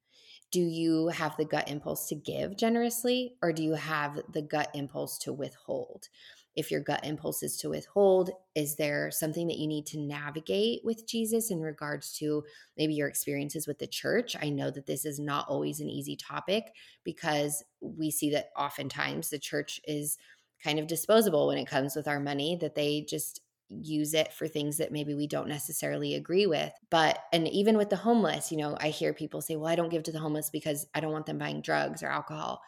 Do 0.53 0.61
you 0.61 1.09
have 1.09 1.37
the 1.37 1.45
gut 1.45 1.69
impulse 1.69 2.09
to 2.09 2.15
give 2.15 2.57
generously 2.57 3.35
or 3.43 3.53
do 3.53 3.63
you 3.63 3.75
have 3.75 4.21
the 4.33 4.43
gut 4.43 4.71
impulse 4.75 5.19
to 5.19 5.33
withhold? 5.33 6.09
If 6.57 6.71
your 6.71 6.81
gut 6.81 7.05
impulse 7.05 7.43
is 7.43 7.57
to 7.57 7.71
withhold 7.71 8.31
is 8.55 8.77
there 8.77 9.11
something 9.11 9.47
that 9.47 9.59
you 9.59 9.67
need 9.67 9.87
to 9.87 9.99
navigate 9.99 10.81
with 10.85 11.07
jesus 11.07 11.51
in 11.51 11.61
regards 11.61 12.13
to 12.17 12.43
maybe 12.77 12.95
your 12.95 13.09
experiences 13.09 13.67
with 13.67 13.79
the 13.79 13.87
church 13.87 14.35
i 14.41 14.49
know 14.49 14.71
that 14.71 14.87
this 14.87 15.05
is 15.05 15.19
not 15.19 15.47
always 15.49 15.81
an 15.81 15.89
easy 15.89 16.17
topic 16.17 16.73
because 17.05 17.63
we 17.81 18.11
see 18.11 18.31
that 18.31 18.51
oftentimes 18.57 19.29
the 19.29 19.39
church 19.39 19.81
is 19.87 20.19
kind 20.63 20.79
of 20.79 20.87
disposable 20.87 21.47
when 21.47 21.59
it 21.59 21.67
comes 21.67 21.95
with 21.95 22.09
our 22.09 22.21
money 22.21 22.57
that 22.61 22.75
they 22.75 23.03
just 23.09 23.41
use 23.69 24.15
it 24.15 24.33
for 24.33 24.47
things 24.47 24.77
that 24.77 24.93
maybe 24.93 25.15
we 25.15 25.27
don't 25.27 25.49
necessarily 25.49 26.15
agree 26.15 26.47
with. 26.47 26.73
But, 26.91 27.19
and 27.33 27.49
even 27.49 27.77
with 27.77 27.91
the 27.91 27.97
homeless, 27.97 28.51
you 28.51 28.59
know, 28.59 28.77
I 28.81 28.89
hear 28.89 29.13
people 29.13 29.41
say, 29.41 29.57
well, 29.57 29.71
I 29.71 29.77
don't 29.77 29.91
give 29.91 30.05
to 30.05 30.13
the 30.13 30.19
homeless 30.19 30.51
because 30.51 30.87
I 30.95 31.01
don't 31.01 31.13
want 31.13 31.27
them 31.27 31.39
buying 31.39 31.63
drugs 31.63 32.03
or 32.03 32.07
alcohol. 32.07 32.63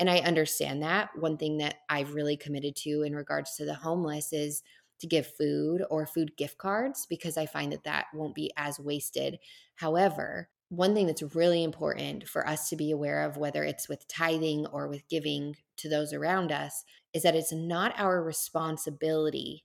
And 0.00 0.10
I 0.10 0.18
understand 0.18 0.82
that. 0.82 1.10
One 1.16 1.36
thing 1.36 1.58
that 1.58 1.76
I've 1.88 2.14
really 2.14 2.36
committed 2.36 2.76
to 2.76 3.02
in 3.02 3.14
regards 3.14 3.56
to 3.56 3.64
the 3.64 3.74
homeless 3.74 4.32
is 4.32 4.62
to 5.00 5.06
give 5.06 5.26
food 5.26 5.84
or 5.90 6.06
food 6.06 6.36
gift 6.36 6.58
cards 6.58 7.06
because 7.06 7.36
I 7.36 7.46
find 7.46 7.72
that 7.72 7.84
that 7.84 8.06
won't 8.14 8.34
be 8.34 8.50
as 8.56 8.80
wasted. 8.80 9.38
However, 9.76 10.48
one 10.68 10.94
thing 10.94 11.06
that's 11.06 11.34
really 11.34 11.62
important 11.62 12.28
for 12.28 12.46
us 12.46 12.68
to 12.70 12.76
be 12.76 12.90
aware 12.90 13.22
of, 13.22 13.36
whether 13.36 13.62
it's 13.62 13.88
with 13.88 14.08
tithing 14.08 14.66
or 14.66 14.88
with 14.88 15.06
giving 15.08 15.56
to 15.76 15.88
those 15.88 16.12
around 16.12 16.50
us, 16.50 16.84
is 17.12 17.22
that 17.22 17.36
it's 17.36 17.52
not 17.52 17.98
our 17.98 18.22
responsibility 18.22 19.64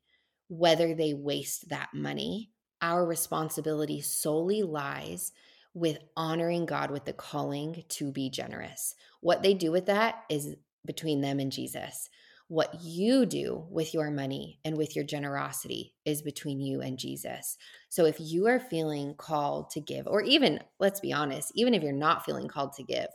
whether 0.50 0.95
they 0.95 1.13
waste 1.13 1.69
that 1.69 1.89
money. 1.93 2.51
Our 2.81 3.05
responsibility 3.05 4.01
solely 4.01 4.63
lies 4.63 5.31
with 5.79 5.98
honoring 6.17 6.65
God 6.65 6.91
with 6.91 7.05
the 7.05 7.13
calling 7.13 7.83
to 7.89 8.12
be 8.12 8.29
generous. 8.29 8.95
What 9.21 9.41
they 9.41 9.53
do 9.53 9.71
with 9.71 9.86
that 9.86 10.24
is 10.29 10.55
between 10.86 11.21
them 11.21 11.39
and 11.39 11.51
Jesus. 11.51 12.09
What 12.50 12.81
you 12.81 13.25
do 13.25 13.65
with 13.69 13.93
your 13.93 14.09
money 14.12 14.59
and 14.65 14.75
with 14.75 14.95
your 14.95 15.05
generosity 15.05 15.93
is 16.03 16.21
between 16.21 16.59
you 16.59 16.81
and 16.81 16.98
Jesus. 16.98 17.57
So 17.89 18.05
if 18.05 18.17
you 18.19 18.48
are 18.48 18.59
feeling 18.59 19.13
called 19.15 19.69
to 19.71 19.79
give, 19.79 20.07
or 20.07 20.21
even, 20.24 20.59
let's 20.79 21.00
be 21.00 21.13
honest, 21.13 21.51
even 21.55 21.74
if 21.74 21.83
you're 21.83 21.93
not 21.93 22.25
feeling 22.25 22.48
called 22.48 22.74
to 22.74 22.83
give, 22.83 23.07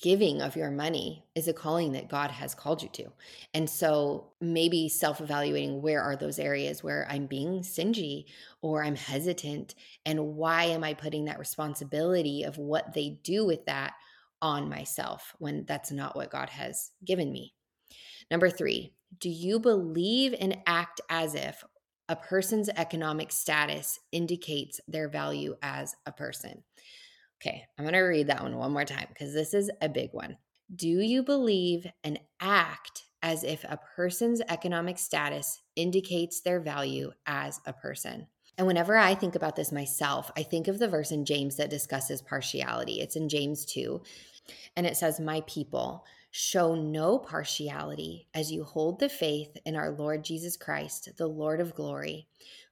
giving 0.00 0.40
of 0.40 0.56
your 0.56 0.70
money 0.70 1.24
is 1.34 1.46
a 1.46 1.52
calling 1.52 1.92
that 1.92 2.08
God 2.08 2.30
has 2.30 2.54
called 2.54 2.82
you 2.82 2.88
to. 2.90 3.12
And 3.52 3.68
so 3.68 4.32
maybe 4.40 4.88
self 4.88 5.20
evaluating 5.20 5.82
where 5.82 6.02
are 6.02 6.16
those 6.16 6.38
areas 6.38 6.82
where 6.82 7.06
I'm 7.10 7.26
being 7.26 7.62
stingy 7.62 8.26
or 8.62 8.82
I'm 8.82 8.96
hesitant, 8.96 9.74
and 10.06 10.36
why 10.36 10.64
am 10.64 10.84
I 10.84 10.94
putting 10.94 11.26
that 11.26 11.38
responsibility 11.38 12.44
of 12.44 12.58
what 12.58 12.94
they 12.94 13.20
do 13.22 13.44
with 13.44 13.66
that 13.66 13.94
on 14.42 14.68
myself 14.68 15.34
when 15.38 15.64
that's 15.66 15.92
not 15.92 16.16
what 16.16 16.30
God 16.30 16.48
has 16.48 16.90
given 17.04 17.30
me? 17.30 17.54
Number 18.30 18.48
three, 18.48 18.94
do 19.18 19.28
you 19.28 19.58
believe 19.58 20.34
and 20.40 20.58
act 20.66 21.00
as 21.10 21.34
if 21.34 21.62
a 22.08 22.16
person's 22.16 22.68
economic 22.70 23.32
status 23.32 24.00
indicates 24.12 24.80
their 24.88 25.08
value 25.08 25.56
as 25.62 25.94
a 26.06 26.12
person? 26.12 26.62
Okay, 27.40 27.64
I'm 27.78 27.84
going 27.84 27.94
to 27.94 28.00
read 28.00 28.26
that 28.26 28.42
one 28.42 28.56
one 28.56 28.72
more 28.72 28.84
time 28.84 29.06
because 29.08 29.32
this 29.32 29.54
is 29.54 29.70
a 29.80 29.88
big 29.88 30.10
one. 30.12 30.36
Do 30.74 30.88
you 30.88 31.22
believe 31.22 31.86
and 32.04 32.20
act 32.40 33.04
as 33.22 33.44
if 33.44 33.64
a 33.64 33.80
person's 33.96 34.42
economic 34.48 34.98
status 34.98 35.62
indicates 35.74 36.40
their 36.40 36.60
value 36.60 37.12
as 37.26 37.60
a 37.66 37.72
person? 37.72 38.26
And 38.58 38.66
whenever 38.66 38.96
I 38.96 39.14
think 39.14 39.34
about 39.34 39.56
this 39.56 39.72
myself, 39.72 40.30
I 40.36 40.42
think 40.42 40.68
of 40.68 40.78
the 40.78 40.88
verse 40.88 41.12
in 41.12 41.24
James 41.24 41.56
that 41.56 41.70
discusses 41.70 42.20
partiality. 42.20 43.00
It's 43.00 43.16
in 43.16 43.28
James 43.28 43.64
2, 43.64 44.02
and 44.76 44.86
it 44.86 44.98
says, 44.98 45.18
My 45.18 45.40
people, 45.46 46.04
show 46.30 46.74
no 46.74 47.18
partiality 47.18 48.28
as 48.34 48.52
you 48.52 48.64
hold 48.64 49.00
the 49.00 49.08
faith 49.08 49.56
in 49.64 49.76
our 49.76 49.90
Lord 49.90 50.24
Jesus 50.24 50.56
Christ, 50.56 51.08
the 51.16 51.26
Lord 51.26 51.60
of 51.60 51.74
glory. 51.74 52.28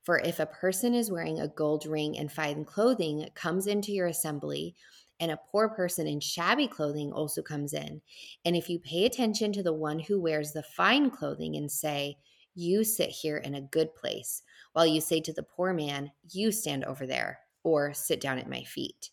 For 0.08 0.20
if 0.20 0.40
a 0.40 0.46
person 0.46 0.94
is 0.94 1.10
wearing 1.10 1.38
a 1.38 1.48
gold 1.48 1.84
ring 1.84 2.16
and 2.16 2.32
fine 2.32 2.64
clothing 2.64 3.28
comes 3.34 3.66
into 3.66 3.92
your 3.92 4.06
assembly, 4.06 4.74
and 5.20 5.30
a 5.30 5.40
poor 5.52 5.68
person 5.68 6.06
in 6.06 6.18
shabby 6.18 6.66
clothing 6.66 7.12
also 7.12 7.42
comes 7.42 7.74
in, 7.74 8.00
and 8.46 8.56
if 8.56 8.70
you 8.70 8.78
pay 8.78 9.04
attention 9.04 9.52
to 9.52 9.62
the 9.62 9.74
one 9.74 9.98
who 9.98 10.18
wears 10.18 10.52
the 10.52 10.62
fine 10.62 11.10
clothing 11.10 11.56
and 11.56 11.70
say, 11.70 12.16
You 12.54 12.84
sit 12.84 13.10
here 13.10 13.36
in 13.36 13.54
a 13.56 13.60
good 13.60 13.94
place, 13.94 14.40
while 14.72 14.86
you 14.86 15.02
say 15.02 15.20
to 15.20 15.32
the 15.34 15.42
poor 15.42 15.74
man, 15.74 16.10
You 16.30 16.52
stand 16.52 16.86
over 16.86 17.06
there, 17.06 17.40
or 17.62 17.92
sit 17.92 18.18
down 18.18 18.38
at 18.38 18.48
my 18.48 18.62
feet. 18.62 19.10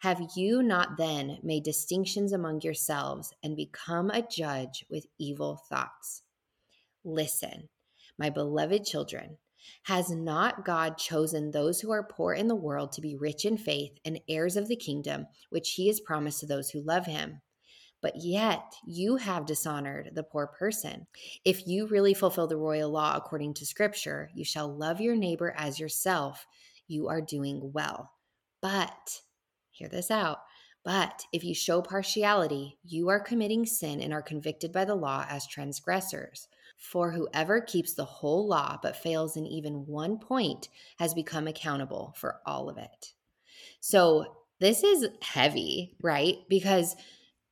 Have 0.00 0.20
you 0.34 0.60
not 0.64 0.96
then 0.96 1.38
made 1.44 1.62
distinctions 1.62 2.32
among 2.32 2.62
yourselves 2.62 3.32
and 3.44 3.54
become 3.54 4.10
a 4.10 4.26
judge 4.28 4.86
with 4.90 5.06
evil 5.20 5.62
thoughts? 5.68 6.24
Listen, 7.04 7.68
my 8.18 8.28
beloved 8.28 8.84
children, 8.84 9.38
has 9.84 10.10
not 10.10 10.64
God 10.64 10.98
chosen 10.98 11.50
those 11.50 11.80
who 11.80 11.90
are 11.90 12.02
poor 12.02 12.34
in 12.34 12.48
the 12.48 12.54
world 12.54 12.92
to 12.92 13.00
be 13.00 13.16
rich 13.16 13.44
in 13.44 13.56
faith 13.56 13.92
and 14.04 14.20
heirs 14.28 14.56
of 14.56 14.68
the 14.68 14.76
kingdom, 14.76 15.26
which 15.50 15.72
he 15.72 15.88
has 15.88 16.00
promised 16.00 16.40
to 16.40 16.46
those 16.46 16.70
who 16.70 16.80
love 16.82 17.06
him? 17.06 17.40
But 18.00 18.14
yet 18.16 18.74
you 18.86 19.16
have 19.16 19.46
dishonored 19.46 20.10
the 20.14 20.24
poor 20.24 20.46
person. 20.46 21.06
If 21.44 21.66
you 21.66 21.86
really 21.86 22.14
fulfill 22.14 22.48
the 22.48 22.56
royal 22.56 22.90
law 22.90 23.16
according 23.16 23.54
to 23.54 23.66
scripture, 23.66 24.30
you 24.34 24.44
shall 24.44 24.74
love 24.74 25.00
your 25.00 25.16
neighbor 25.16 25.54
as 25.56 25.78
yourself. 25.78 26.46
You 26.88 27.08
are 27.08 27.20
doing 27.20 27.70
well. 27.72 28.10
But 28.60 29.20
Hear 29.72 29.88
this 29.88 30.10
out. 30.10 30.38
But 30.84 31.24
if 31.32 31.44
you 31.44 31.54
show 31.54 31.80
partiality, 31.80 32.78
you 32.84 33.08
are 33.08 33.20
committing 33.20 33.64
sin 33.66 34.00
and 34.00 34.12
are 34.12 34.22
convicted 34.22 34.72
by 34.72 34.84
the 34.84 34.94
law 34.94 35.24
as 35.28 35.46
transgressors. 35.46 36.48
For 36.82 37.12
whoever 37.12 37.60
keeps 37.60 37.94
the 37.94 38.04
whole 38.04 38.48
law 38.48 38.78
but 38.82 38.96
fails 38.96 39.36
in 39.36 39.46
even 39.46 39.86
one 39.86 40.18
point 40.18 40.68
has 40.98 41.14
become 41.14 41.46
accountable 41.46 42.12
for 42.16 42.40
all 42.44 42.68
of 42.68 42.76
it. 42.76 43.14
So 43.80 44.26
this 44.60 44.82
is 44.82 45.08
heavy, 45.22 45.94
right? 46.02 46.38
Because 46.48 46.96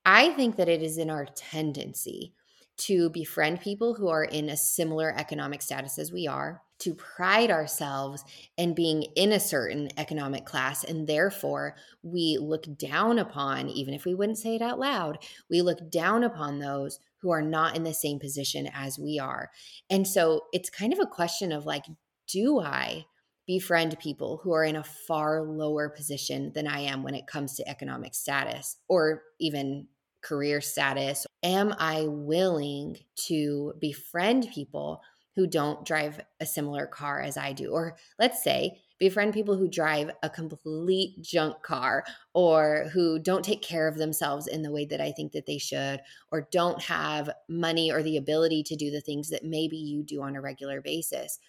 I 0.04 0.30
think 0.30 0.56
that 0.56 0.68
it 0.68 0.82
is 0.82 0.98
in 0.98 1.10
our 1.10 1.26
tendency 1.26 2.34
to 2.78 3.08
befriend 3.10 3.60
people 3.60 3.94
who 3.94 4.08
are 4.08 4.24
in 4.24 4.48
a 4.48 4.56
similar 4.56 5.14
economic 5.16 5.62
status 5.62 5.98
as 5.98 6.10
we 6.10 6.26
are, 6.26 6.62
to 6.80 6.94
pride 6.94 7.50
ourselves 7.50 8.24
in 8.56 8.74
being 8.74 9.02
in 9.14 9.32
a 9.32 9.40
certain 9.40 9.90
economic 9.96 10.44
class. 10.44 10.82
And 10.82 11.06
therefore, 11.06 11.76
we 12.02 12.38
look 12.40 12.64
down 12.78 13.18
upon, 13.18 13.68
even 13.68 13.94
if 13.94 14.04
we 14.04 14.14
wouldn't 14.14 14.38
say 14.38 14.56
it 14.56 14.62
out 14.62 14.78
loud, 14.78 15.18
we 15.48 15.62
look 15.62 15.90
down 15.90 16.24
upon 16.24 16.58
those 16.58 16.98
who 17.22 17.30
are 17.30 17.42
not 17.42 17.76
in 17.76 17.84
the 17.84 17.94
same 17.94 18.18
position 18.18 18.68
as 18.74 18.98
we 18.98 19.18
are. 19.18 19.50
And 19.90 20.06
so 20.06 20.42
it's 20.52 20.70
kind 20.70 20.92
of 20.92 20.98
a 20.98 21.06
question 21.06 21.52
of 21.52 21.66
like, 21.66 21.84
do 22.28 22.60
I 22.60 23.04
befriend 23.46 23.98
people 23.98 24.40
who 24.42 24.52
are 24.52 24.64
in 24.64 24.76
a 24.76 24.84
far 24.84 25.42
lower 25.42 25.88
position 25.88 26.52
than 26.54 26.66
I 26.66 26.80
am 26.80 27.02
when 27.02 27.14
it 27.14 27.26
comes 27.26 27.56
to 27.56 27.68
economic 27.68 28.14
status 28.14 28.76
or 28.88 29.22
even 29.40 29.88
career 30.22 30.60
status? 30.60 31.26
Am 31.42 31.74
I 31.78 32.06
willing 32.06 32.96
to 33.26 33.74
befriend 33.80 34.48
people 34.52 35.00
who 35.36 35.46
don't 35.46 35.84
drive 35.84 36.20
a 36.40 36.46
similar 36.46 36.86
car 36.86 37.20
as 37.20 37.36
I 37.36 37.52
do? 37.52 37.70
Or 37.70 37.96
let's 38.18 38.42
say, 38.42 38.80
befriend 39.00 39.34
people 39.34 39.56
who 39.56 39.66
drive 39.66 40.10
a 40.22 40.30
complete 40.30 41.20
junk 41.22 41.62
car 41.62 42.04
or 42.34 42.88
who 42.92 43.18
don't 43.18 43.44
take 43.44 43.62
care 43.62 43.88
of 43.88 43.96
themselves 43.96 44.46
in 44.46 44.62
the 44.62 44.70
way 44.70 44.84
that 44.84 45.00
I 45.00 45.10
think 45.10 45.32
that 45.32 45.46
they 45.46 45.58
should 45.58 46.00
or 46.30 46.48
don't 46.52 46.80
have 46.82 47.30
money 47.48 47.90
or 47.90 48.02
the 48.02 48.18
ability 48.18 48.62
to 48.64 48.76
do 48.76 48.90
the 48.90 49.00
things 49.00 49.30
that 49.30 49.42
maybe 49.42 49.76
you 49.76 50.04
do 50.04 50.22
on 50.22 50.36
a 50.36 50.40
regular 50.40 50.80
basis. 50.80 51.40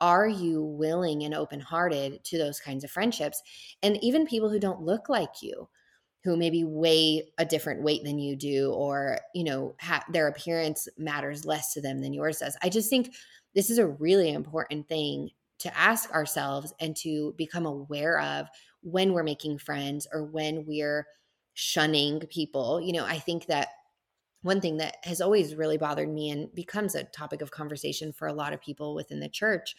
Are 0.00 0.28
you 0.28 0.62
willing 0.62 1.22
and 1.22 1.34
open 1.34 1.60
hearted 1.60 2.24
to 2.24 2.38
those 2.38 2.60
kinds 2.60 2.84
of 2.84 2.90
friendships? 2.90 3.42
And 3.82 4.02
even 4.02 4.26
people 4.26 4.50
who 4.50 4.58
don't 4.58 4.82
look 4.82 5.08
like 5.08 5.42
you 5.42 5.68
who 6.22 6.36
maybe 6.36 6.64
weigh 6.64 7.30
a 7.38 7.44
different 7.44 7.82
weight 7.82 8.04
than 8.04 8.18
you 8.18 8.36
do 8.36 8.72
or 8.72 9.18
you 9.34 9.44
know 9.44 9.74
ha- 9.80 10.04
their 10.10 10.28
appearance 10.28 10.88
matters 10.98 11.46
less 11.46 11.72
to 11.72 11.80
them 11.80 12.02
than 12.02 12.12
yours 12.12 12.40
does 12.40 12.56
i 12.62 12.68
just 12.68 12.90
think 12.90 13.14
this 13.54 13.70
is 13.70 13.78
a 13.78 13.86
really 13.86 14.30
important 14.30 14.86
thing 14.86 15.30
to 15.60 15.76
ask 15.78 16.10
ourselves 16.12 16.74
and 16.80 16.96
to 16.96 17.34
become 17.38 17.66
aware 17.66 18.20
of 18.20 18.48
when 18.82 19.12
we're 19.12 19.22
making 19.22 19.58
friends 19.58 20.06
or 20.12 20.24
when 20.24 20.66
we're 20.66 21.06
shunning 21.54 22.20
people. 22.30 22.80
You 22.80 22.92
know 22.92 23.04
i 23.04 23.18
think 23.18 23.46
that 23.46 23.68
one 24.42 24.60
thing 24.60 24.78
that 24.78 24.96
has 25.04 25.20
always 25.20 25.54
really 25.54 25.76
bothered 25.76 26.08
me 26.08 26.30
and 26.30 26.52
becomes 26.54 26.94
a 26.94 27.04
topic 27.04 27.42
of 27.42 27.50
conversation 27.50 28.12
for 28.12 28.26
a 28.28 28.32
lot 28.32 28.52
of 28.52 28.60
people 28.60 28.94
within 28.94 29.20
the 29.20 29.28
church 29.28 29.74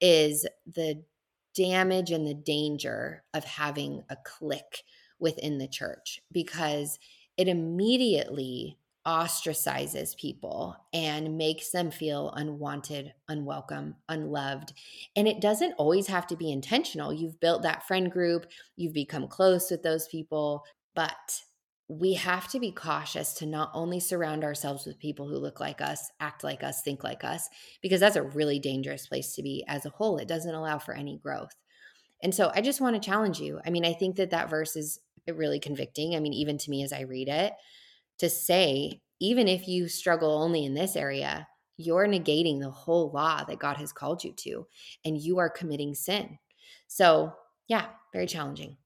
is 0.00 0.46
the 0.66 1.02
damage 1.54 2.10
and 2.10 2.26
the 2.26 2.34
danger 2.34 3.22
of 3.34 3.44
having 3.44 4.02
a 4.08 4.16
clique 4.24 4.82
within 5.18 5.58
the 5.58 5.68
church 5.68 6.20
because 6.32 6.98
it 7.36 7.48
immediately 7.48 8.78
ostracizes 9.06 10.16
people 10.16 10.76
and 10.92 11.38
makes 11.38 11.70
them 11.70 11.90
feel 11.90 12.32
unwanted, 12.36 13.12
unwelcome, 13.28 13.94
unloved. 14.08 14.72
And 15.16 15.26
it 15.26 15.40
doesn't 15.40 15.74
always 15.78 16.06
have 16.08 16.26
to 16.28 16.36
be 16.36 16.52
intentional. 16.52 17.12
You've 17.12 17.40
built 17.40 17.62
that 17.62 17.86
friend 17.86 18.10
group, 18.10 18.46
you've 18.76 18.92
become 18.92 19.26
close 19.26 19.70
with 19.70 19.82
those 19.82 20.06
people, 20.08 20.64
but 20.94 21.40
we 21.88 22.14
have 22.14 22.46
to 22.48 22.60
be 22.60 22.70
cautious 22.70 23.32
to 23.34 23.46
not 23.46 23.70
only 23.74 23.98
surround 23.98 24.44
ourselves 24.44 24.86
with 24.86 24.98
people 25.00 25.26
who 25.26 25.36
look 25.36 25.58
like 25.58 25.80
us, 25.80 26.10
act 26.20 26.44
like 26.44 26.62
us, 26.62 26.82
think 26.82 27.02
like 27.02 27.24
us, 27.24 27.48
because 27.82 27.98
that's 28.00 28.16
a 28.16 28.22
really 28.22 28.60
dangerous 28.60 29.08
place 29.08 29.34
to 29.34 29.42
be 29.42 29.64
as 29.66 29.86
a 29.86 29.90
whole. 29.90 30.18
It 30.18 30.28
doesn't 30.28 30.54
allow 30.54 30.78
for 30.78 30.94
any 30.94 31.18
growth. 31.18 31.54
And 32.22 32.34
so 32.34 32.52
I 32.54 32.60
just 32.60 32.80
want 32.80 32.94
to 32.94 33.04
challenge 33.04 33.40
you. 33.40 33.60
I 33.66 33.70
mean, 33.70 33.84
I 33.84 33.94
think 33.94 34.16
that 34.16 34.30
that 34.30 34.50
verse 34.50 34.76
is 34.76 35.00
really 35.26 35.58
convicting. 35.58 36.14
I 36.14 36.20
mean, 36.20 36.34
even 36.34 36.58
to 36.58 36.70
me 36.70 36.84
as 36.84 36.92
I 36.92 37.00
read 37.00 37.28
it, 37.28 37.54
to 38.20 38.30
say, 38.30 39.00
even 39.20 39.48
if 39.48 39.68
you 39.68 39.88
struggle 39.88 40.32
only 40.32 40.64
in 40.64 40.74
this 40.74 40.96
area, 40.96 41.46
you're 41.76 42.06
negating 42.06 42.60
the 42.60 42.70
whole 42.70 43.10
law 43.10 43.44
that 43.44 43.58
God 43.58 43.76
has 43.78 43.92
called 43.92 44.22
you 44.22 44.32
to, 44.32 44.66
and 45.04 45.18
you 45.18 45.38
are 45.38 45.50
committing 45.50 45.94
sin. 45.94 46.38
So, 46.86 47.32
yeah, 47.68 47.86
very 48.12 48.26
challenging. 48.26 48.76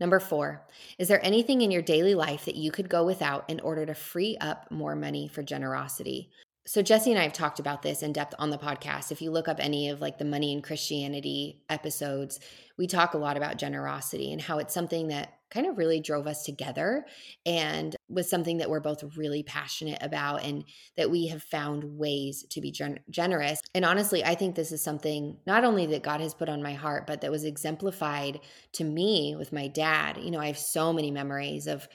Number 0.00 0.20
four, 0.20 0.66
is 0.98 1.08
there 1.08 1.24
anything 1.24 1.62
in 1.62 1.70
your 1.70 1.82
daily 1.82 2.14
life 2.14 2.44
that 2.44 2.56
you 2.56 2.70
could 2.70 2.88
go 2.88 3.04
without 3.06 3.48
in 3.48 3.60
order 3.60 3.86
to 3.86 3.94
free 3.94 4.36
up 4.40 4.70
more 4.70 4.96
money 4.96 5.28
for 5.28 5.42
generosity? 5.42 6.30
So 6.66 6.80
Jesse 6.80 7.10
and 7.10 7.20
I 7.20 7.24
have 7.24 7.34
talked 7.34 7.58
about 7.58 7.82
this 7.82 8.02
in 8.02 8.14
depth 8.14 8.34
on 8.38 8.48
the 8.48 8.56
podcast. 8.56 9.12
If 9.12 9.20
you 9.20 9.30
look 9.30 9.48
up 9.48 9.58
any 9.60 9.90
of 9.90 10.00
like 10.00 10.16
the 10.16 10.24
money 10.24 10.54
and 10.54 10.64
Christianity 10.64 11.60
episodes, 11.68 12.40
we 12.78 12.86
talk 12.86 13.12
a 13.12 13.18
lot 13.18 13.36
about 13.36 13.58
generosity 13.58 14.32
and 14.32 14.40
how 14.40 14.58
it's 14.58 14.72
something 14.72 15.08
that 15.08 15.34
kind 15.50 15.66
of 15.66 15.76
really 15.76 16.00
drove 16.00 16.26
us 16.26 16.42
together 16.42 17.04
and 17.44 17.94
was 18.08 18.30
something 18.30 18.56
that 18.56 18.70
we're 18.70 18.80
both 18.80 19.04
really 19.14 19.42
passionate 19.42 19.98
about 20.00 20.42
and 20.42 20.64
that 20.96 21.10
we 21.10 21.26
have 21.26 21.42
found 21.42 21.84
ways 21.84 22.46
to 22.48 22.62
be 22.62 22.72
gen- 22.72 22.98
generous. 23.10 23.60
And 23.74 23.84
honestly, 23.84 24.24
I 24.24 24.34
think 24.34 24.54
this 24.54 24.72
is 24.72 24.82
something 24.82 25.36
not 25.46 25.64
only 25.64 25.84
that 25.86 26.02
God 26.02 26.22
has 26.22 26.32
put 26.32 26.48
on 26.48 26.62
my 26.62 26.72
heart, 26.72 27.06
but 27.06 27.20
that 27.20 27.30
was 27.30 27.44
exemplified 27.44 28.40
to 28.72 28.84
me 28.84 29.36
with 29.36 29.52
my 29.52 29.68
dad. 29.68 30.16
You 30.16 30.30
know, 30.30 30.40
I 30.40 30.46
have 30.46 30.58
so 30.58 30.94
many 30.94 31.10
memories 31.10 31.66
of 31.66 31.86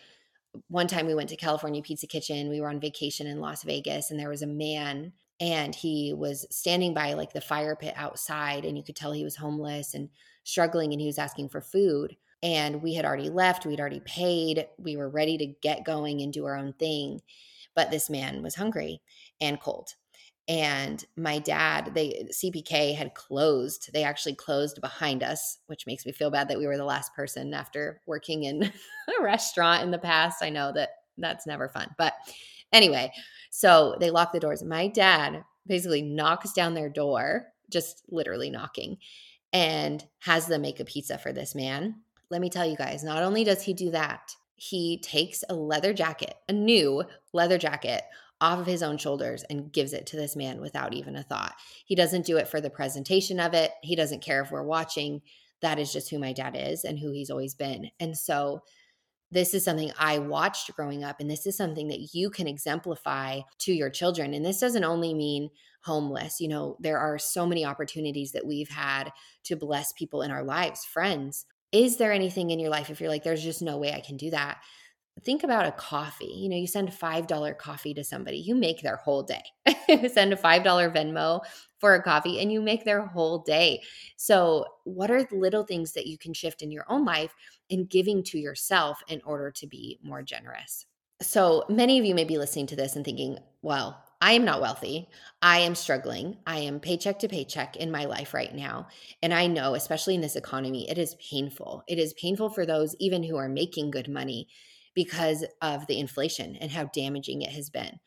one 0.67 0.87
time 0.87 1.05
we 1.05 1.15
went 1.15 1.29
to 1.29 1.35
California 1.35 1.81
Pizza 1.81 2.07
Kitchen. 2.07 2.49
We 2.49 2.61
were 2.61 2.69
on 2.69 2.79
vacation 2.79 3.27
in 3.27 3.39
Las 3.39 3.63
Vegas, 3.63 4.11
and 4.11 4.19
there 4.19 4.29
was 4.29 4.41
a 4.41 4.47
man, 4.47 5.13
and 5.39 5.73
he 5.73 6.13
was 6.13 6.45
standing 6.49 6.93
by 6.93 7.13
like 7.13 7.33
the 7.33 7.41
fire 7.41 7.75
pit 7.75 7.93
outside, 7.95 8.65
and 8.65 8.77
you 8.77 8.83
could 8.83 8.95
tell 8.95 9.11
he 9.11 9.23
was 9.23 9.35
homeless 9.35 9.93
and 9.93 10.09
struggling, 10.43 10.91
and 10.91 11.01
he 11.01 11.07
was 11.07 11.19
asking 11.19 11.49
for 11.49 11.61
food. 11.61 12.15
And 12.41 12.81
we 12.81 12.93
had 12.93 13.05
already 13.05 13.29
left, 13.29 13.65
we'd 13.65 13.81
already 13.81 13.99
paid, 13.99 14.65
we 14.77 14.95
were 14.95 15.09
ready 15.09 15.37
to 15.37 15.45
get 15.45 15.83
going 15.83 16.21
and 16.21 16.31
do 16.31 16.45
our 16.45 16.55
own 16.55 16.73
thing. 16.73 17.21
But 17.75 17.91
this 17.91 18.09
man 18.09 18.41
was 18.41 18.55
hungry 18.55 19.01
and 19.41 19.59
cold 19.59 19.95
and 20.49 21.05
my 21.15 21.37
dad 21.37 21.91
they 21.93 22.27
cpk 22.33 22.95
had 22.95 23.13
closed 23.13 23.91
they 23.93 24.03
actually 24.03 24.33
closed 24.33 24.81
behind 24.81 25.21
us 25.21 25.59
which 25.67 25.85
makes 25.85 26.05
me 26.05 26.11
feel 26.11 26.31
bad 26.31 26.49
that 26.49 26.57
we 26.57 26.65
were 26.65 26.75
the 26.75 26.83
last 26.83 27.13
person 27.13 27.53
after 27.53 28.01
working 28.07 28.43
in 28.43 28.63
a 29.19 29.23
restaurant 29.23 29.83
in 29.83 29.91
the 29.91 29.97
past. 29.99 30.43
I 30.43 30.49
know 30.49 30.71
that 30.73 30.89
that's 31.17 31.45
never 31.45 31.69
fun 31.69 31.89
but 31.97 32.13
anyway 32.73 33.11
so 33.51 33.95
they 33.99 34.11
locked 34.11 34.33
the 34.33 34.39
doors. 34.39 34.63
My 34.63 34.87
dad 34.87 35.43
basically 35.65 36.01
knocks 36.01 36.53
down 36.53 36.73
their 36.73 36.89
door 36.89 37.47
just 37.69 38.03
literally 38.09 38.49
knocking 38.49 38.97
and 39.53 40.03
has 40.19 40.47
them 40.47 40.61
make 40.61 40.79
a 40.79 40.85
pizza 40.85 41.17
for 41.17 41.33
this 41.33 41.55
man. 41.55 41.95
Let 42.29 42.41
me 42.41 42.49
tell 42.49 42.65
you 42.65 42.77
guys 42.77 43.03
not 43.03 43.23
only 43.23 43.43
does 43.43 43.61
he 43.61 43.73
do 43.73 43.91
that 43.91 44.35
he 44.55 44.99
takes 44.99 45.43
a 45.47 45.53
leather 45.53 45.93
jacket 45.93 46.33
a 46.49 46.53
new 46.53 47.01
leather 47.31 47.57
jacket 47.57 48.03
off 48.41 48.59
of 48.59 48.65
his 48.65 48.83
own 48.83 48.97
shoulders 48.97 49.43
and 49.49 49.71
gives 49.71 49.93
it 49.93 50.05
to 50.07 50.15
this 50.15 50.35
man 50.35 50.61
without 50.61 50.93
even 50.93 51.15
a 51.15 51.23
thought. 51.23 51.55
He 51.85 51.95
doesn't 51.95 52.25
do 52.25 52.37
it 52.37 52.47
for 52.47 52.61
the 52.61 52.69
presentation 52.69 53.39
of 53.39 53.53
it. 53.53 53.71
He 53.81 53.95
doesn't 53.95 54.23
care 54.23 54.41
if 54.41 54.51
we're 54.51 54.63
watching. 54.63 55.21
That 55.61 55.79
is 55.79 55.91
just 55.91 56.09
who 56.09 56.19
my 56.19 56.33
dad 56.33 56.55
is 56.57 56.85
and 56.85 56.97
who 56.97 57.11
he's 57.11 57.29
always 57.29 57.53
been. 57.53 57.89
And 57.99 58.17
so 58.17 58.61
this 59.31 59.53
is 59.53 59.63
something 59.63 59.91
I 59.99 60.17
watched 60.17 60.73
growing 60.75 61.03
up, 61.03 61.19
and 61.19 61.29
this 61.29 61.45
is 61.45 61.55
something 61.55 61.89
that 61.89 62.13
you 62.13 62.29
can 62.31 62.47
exemplify 62.47 63.41
to 63.59 63.73
your 63.73 63.89
children. 63.89 64.33
And 64.33 64.43
this 64.43 64.59
doesn't 64.59 64.83
only 64.83 65.13
mean 65.13 65.49
homeless. 65.83 66.39
You 66.39 66.47
know, 66.47 66.77
there 66.79 66.97
are 66.97 67.19
so 67.19 67.45
many 67.45 67.63
opportunities 67.63 68.31
that 68.31 68.47
we've 68.47 68.69
had 68.69 69.11
to 69.43 69.55
bless 69.55 69.93
people 69.93 70.23
in 70.23 70.31
our 70.31 70.43
lives, 70.43 70.83
friends. 70.83 71.45
Is 71.71 71.97
there 71.97 72.11
anything 72.11 72.49
in 72.49 72.59
your 72.59 72.71
life 72.71 72.89
if 72.89 72.99
you're 72.99 73.09
like, 73.09 73.23
there's 73.23 73.43
just 73.43 73.61
no 73.61 73.77
way 73.77 73.93
I 73.93 73.99
can 73.99 74.17
do 74.17 74.31
that? 74.31 74.57
Think 75.23 75.43
about 75.43 75.65
a 75.65 75.71
coffee. 75.71 76.33
You 76.35 76.49
know, 76.49 76.55
you 76.55 76.67
send 76.67 76.89
a 76.89 76.91
$5 76.91 77.57
coffee 77.57 77.93
to 77.93 78.03
somebody, 78.03 78.37
you 78.37 78.55
make 78.55 78.81
their 78.81 78.97
whole 78.97 79.23
day. 79.23 79.43
send 80.09 80.33
a 80.33 80.35
$5 80.35 80.63
Venmo 80.63 81.41
for 81.79 81.95
a 81.95 82.03
coffee 82.03 82.39
and 82.39 82.51
you 82.51 82.61
make 82.61 82.85
their 82.85 83.05
whole 83.05 83.39
day. 83.39 83.81
So, 84.17 84.65
what 84.83 85.11
are 85.11 85.23
the 85.23 85.35
little 85.35 85.63
things 85.63 85.93
that 85.93 86.07
you 86.07 86.17
can 86.17 86.33
shift 86.33 86.61
in 86.61 86.71
your 86.71 86.85
own 86.89 87.05
life 87.05 87.33
in 87.69 87.85
giving 87.85 88.23
to 88.23 88.39
yourself 88.39 89.01
in 89.07 89.21
order 89.25 89.51
to 89.51 89.67
be 89.67 89.99
more 90.03 90.21
generous? 90.21 90.85
So, 91.21 91.65
many 91.69 91.99
of 91.99 92.05
you 92.05 92.15
may 92.15 92.25
be 92.25 92.37
listening 92.37 92.67
to 92.67 92.75
this 92.75 92.95
and 92.95 93.03
thinking, 93.03 93.39
well, 93.61 94.03
I 94.21 94.33
am 94.33 94.43
not 94.43 94.59
wealthy. 94.59 95.07
I 95.41 95.59
am 95.59 95.75
struggling. 95.75 96.37
I 96.45 96.59
am 96.59 96.81
paycheck 96.81 97.19
to 97.19 97.29
paycheck 97.29 97.77
in 97.77 97.89
my 97.89 98.05
life 98.05 98.33
right 98.33 98.53
now. 98.53 98.87
And 99.21 99.33
I 99.33 99.47
know, 99.47 99.75
especially 99.75 100.15
in 100.15 100.21
this 100.21 100.35
economy, 100.35 100.89
it 100.89 100.97
is 100.97 101.15
painful. 101.15 101.83
It 101.87 101.99
is 101.99 102.13
painful 102.13 102.49
for 102.49 102.65
those 102.65 102.95
even 102.99 103.23
who 103.23 103.37
are 103.37 103.47
making 103.47 103.91
good 103.91 104.09
money 104.09 104.49
because 104.99 105.45
of 105.61 105.87
the 105.87 105.97
inflation 105.97 106.57
and 106.57 106.69
how 106.69 106.83
damaging 106.93 107.41
it 107.41 107.51
has 107.51 107.69
been. 107.69 107.97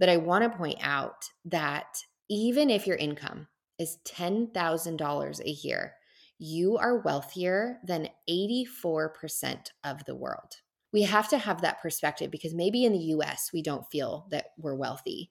But 0.00 0.08
I 0.08 0.16
want 0.16 0.42
to 0.42 0.58
point 0.58 0.80
out 0.82 1.22
that 1.44 2.02
even 2.28 2.70
if 2.70 2.88
your 2.88 2.96
income 2.96 3.46
is 3.78 3.98
$10,000 4.04 5.40
a 5.40 5.50
year, 5.50 5.94
you 6.40 6.76
are 6.76 7.02
wealthier 7.02 7.78
than 7.84 8.08
84% 8.28 9.58
of 9.84 10.04
the 10.06 10.16
world. 10.16 10.56
We 10.92 11.02
have 11.02 11.28
to 11.28 11.38
have 11.38 11.60
that 11.60 11.80
perspective 11.80 12.32
because 12.32 12.52
maybe 12.52 12.84
in 12.84 12.94
the 12.94 13.14
US 13.14 13.50
we 13.52 13.62
don't 13.62 13.88
feel 13.88 14.26
that 14.32 14.46
we're 14.58 14.74
wealthy. 14.74 15.30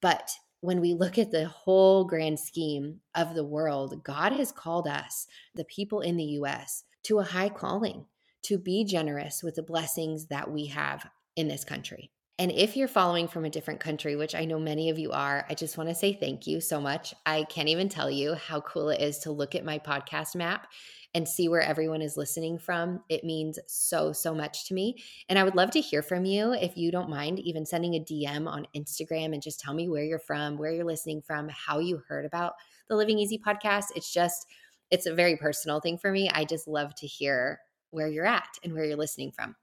But 0.00 0.30
when 0.60 0.80
we 0.80 0.94
look 0.94 1.18
at 1.18 1.32
the 1.32 1.48
whole 1.48 2.04
grand 2.04 2.38
scheme 2.38 3.00
of 3.16 3.34
the 3.34 3.44
world, 3.44 4.04
God 4.04 4.30
has 4.34 4.52
called 4.52 4.86
us, 4.86 5.26
the 5.56 5.64
people 5.64 6.00
in 6.02 6.16
the 6.16 6.38
US, 6.38 6.84
to 7.04 7.18
a 7.18 7.24
high 7.24 7.48
calling 7.48 8.06
to 8.42 8.58
be 8.58 8.84
generous 8.84 9.42
with 9.42 9.54
the 9.54 9.62
blessings 9.62 10.26
that 10.26 10.50
we 10.50 10.66
have 10.66 11.08
in 11.36 11.48
this 11.48 11.64
country. 11.64 12.10
And 12.40 12.50
if 12.50 12.74
you're 12.74 12.88
following 12.88 13.28
from 13.28 13.44
a 13.44 13.50
different 13.50 13.80
country, 13.80 14.16
which 14.16 14.34
I 14.34 14.46
know 14.46 14.58
many 14.58 14.88
of 14.88 14.98
you 14.98 15.12
are, 15.12 15.44
I 15.50 15.54
just 15.54 15.76
want 15.76 15.90
to 15.90 15.94
say 15.94 16.14
thank 16.14 16.46
you 16.46 16.62
so 16.62 16.80
much. 16.80 17.12
I 17.26 17.44
can't 17.44 17.68
even 17.68 17.90
tell 17.90 18.10
you 18.10 18.32
how 18.32 18.62
cool 18.62 18.88
it 18.88 19.02
is 19.02 19.18
to 19.20 19.30
look 19.30 19.54
at 19.54 19.62
my 19.62 19.78
podcast 19.78 20.34
map 20.34 20.66
and 21.12 21.28
see 21.28 21.50
where 21.50 21.60
everyone 21.60 22.00
is 22.00 22.16
listening 22.16 22.58
from. 22.58 23.02
It 23.10 23.24
means 23.24 23.58
so, 23.66 24.14
so 24.14 24.34
much 24.34 24.66
to 24.68 24.74
me. 24.74 24.96
And 25.28 25.38
I 25.38 25.44
would 25.44 25.54
love 25.54 25.70
to 25.72 25.82
hear 25.82 26.00
from 26.00 26.24
you 26.24 26.54
if 26.54 26.78
you 26.78 26.90
don't 26.90 27.10
mind 27.10 27.40
even 27.40 27.66
sending 27.66 27.96
a 27.96 28.00
DM 28.00 28.48
on 28.48 28.66
Instagram 28.74 29.34
and 29.34 29.42
just 29.42 29.60
tell 29.60 29.74
me 29.74 29.90
where 29.90 30.04
you're 30.04 30.18
from, 30.18 30.56
where 30.56 30.72
you're 30.72 30.84
listening 30.86 31.20
from, 31.20 31.50
how 31.50 31.78
you 31.78 32.00
heard 32.08 32.24
about 32.24 32.54
the 32.88 32.96
Living 32.96 33.18
Easy 33.18 33.38
podcast. 33.38 33.88
It's 33.94 34.10
just, 34.10 34.46
it's 34.90 35.04
a 35.04 35.14
very 35.14 35.36
personal 35.36 35.80
thing 35.80 35.98
for 35.98 36.10
me. 36.10 36.30
I 36.30 36.46
just 36.46 36.66
love 36.66 36.94
to 36.94 37.06
hear 37.06 37.60
where 37.90 38.08
you're 38.08 38.26
at 38.26 38.48
and 38.62 38.72
where 38.72 38.84
you're 38.84 38.96
listening 38.96 39.32
from. 39.32 39.56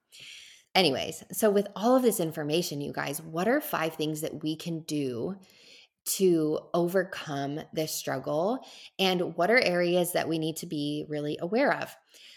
Anyways, 0.76 1.24
so 1.32 1.50
with 1.50 1.68
all 1.76 1.96
of 1.96 2.04
this 2.04 2.20
information, 2.20 2.82
you 2.82 2.94
guys, 2.94 3.22
what 3.22 3.48
are 3.48 3.60
five 3.60 3.96
things 3.96 4.22
that 4.22 4.44
we 4.44 4.56
can 4.56 4.82
do 4.82 5.36
to 6.06 6.60
overcome 6.74 7.60
this 7.74 7.92
struggle? 7.92 8.60
And 9.00 9.36
what 9.36 9.50
are 9.50 9.60
areas 9.60 10.14
that 10.14 10.30
we 10.30 10.38
need 10.38 10.58
to 10.58 10.68
be 10.68 11.06
really 11.10 11.38
aware 11.42 11.74
of? 11.74 11.96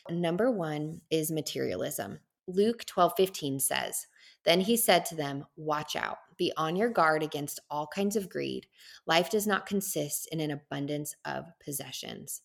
Number 0.09 0.51
one 0.51 1.03
is 1.11 1.31
materialism. 1.31 2.19
Luke 2.47 2.85
12 2.87 3.13
15 3.17 3.61
says, 3.61 4.07
Then 4.45 4.61
he 4.61 4.77
said 4.77 5.05
to 5.07 5.15
them, 5.15 5.45
Watch 5.57 5.95
out, 5.95 6.17
be 6.37 6.53
on 6.57 6.77
your 6.77 6.89
guard 6.89 7.23
against 7.23 7.61
all 7.71 7.87
kinds 7.87 8.17
of 8.17 8.31
greed. 8.31 8.67
Life 9.07 9.31
does 9.31 9.47
not 9.47 9.67
consist 9.67 10.29
in 10.33 10.41
an 10.41 10.51
abundance 10.51 11.15
of 11.25 11.45
possessions. 11.63 12.41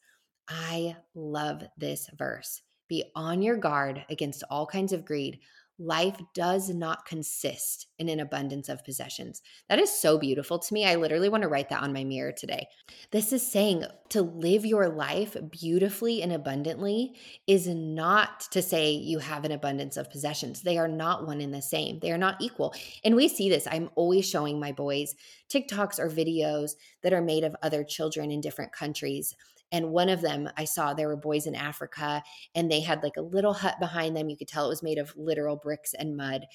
I 0.48 0.98
love 1.16 1.64
this 1.78 2.10
verse 2.18 2.62
be 2.88 3.04
on 3.16 3.42
your 3.42 3.58
guard 3.58 4.06
against 4.10 4.44
all 4.50 4.66
kinds 4.66 4.94
of 4.94 5.06
greed. 5.06 5.40
Life 5.78 6.16
does 6.34 6.70
not 6.70 7.06
consist 7.06 7.88
in 8.00 8.08
an 8.08 8.22
abundance 8.22 8.70
of 8.70 8.86
possessions. 8.86 9.42
That 9.68 9.78
is 9.78 9.92
so 9.92 10.18
beautiful 10.18 10.58
to 10.58 10.74
me. 10.74 10.86
I 10.86 10.96
literally 10.96 11.28
want 11.28 11.42
to 11.44 11.50
write 11.50 11.68
that 11.68 11.84
on 11.84 11.92
my 11.92 12.06
mirror 12.06 12.32
today. 12.32 12.68
This 13.12 13.34
is 13.34 13.46
saying 13.46 13.84
to 14.10 14.22
live 14.22 14.66
your 14.66 14.88
life 14.88 15.36
beautifully 15.52 16.22
and 16.22 16.32
abundantly 16.32 17.16
is 17.46 17.68
not 17.68 18.40
to 18.52 18.62
say 18.62 18.92
you 18.92 19.20
have 19.20 19.44
an 19.44 19.52
abundance 19.52 19.98
of 19.98 20.10
possessions. 20.10 20.62
They 20.62 20.78
are 20.78 20.88
not 20.88 21.28
one 21.28 21.42
and 21.42 21.54
the 21.54 21.62
same, 21.62 22.00
they 22.00 22.14
are 22.14 22.18
not 22.18 22.38
equal. 22.40 22.74
And 23.04 23.14
we 23.14 23.28
see 23.28 23.50
this. 23.50 23.68
I'm 23.70 23.90
always 23.96 24.30
showing 24.30 24.62
my 24.62 24.72
boys 24.72 25.14
TikToks 25.50 26.00
or 26.00 26.10
videos 26.10 26.76
that 27.06 27.14
are 27.14 27.22
made 27.22 27.46
of 27.46 27.56
other 27.64 27.86
children 27.86 28.30
in 28.30 28.42
different 28.42 28.74
countries 28.74 29.34
and 29.72 29.92
one 29.92 30.10
of 30.10 30.22
them 30.22 30.50
I 30.58 30.66
saw 30.66 30.94
there 30.94 31.08
were 31.08 31.18
boys 31.18 31.48
in 31.48 31.56
Africa 31.56 32.24
and 32.54 32.72
they 32.72 32.82
had 32.82 33.04
like 33.04 33.18
a 33.18 33.22
little 33.22 33.54
hut 33.54 33.76
behind 33.80 34.16
them. 34.16 34.30
You 34.30 34.38
could 34.38 34.48
tell 34.48 34.66
it 34.66 34.70
was 34.70 34.84
made 34.84 34.98
of 34.98 35.16
literal 35.18 35.56
bricks 35.56 35.94
and 35.94 36.16
mud. 36.16 36.46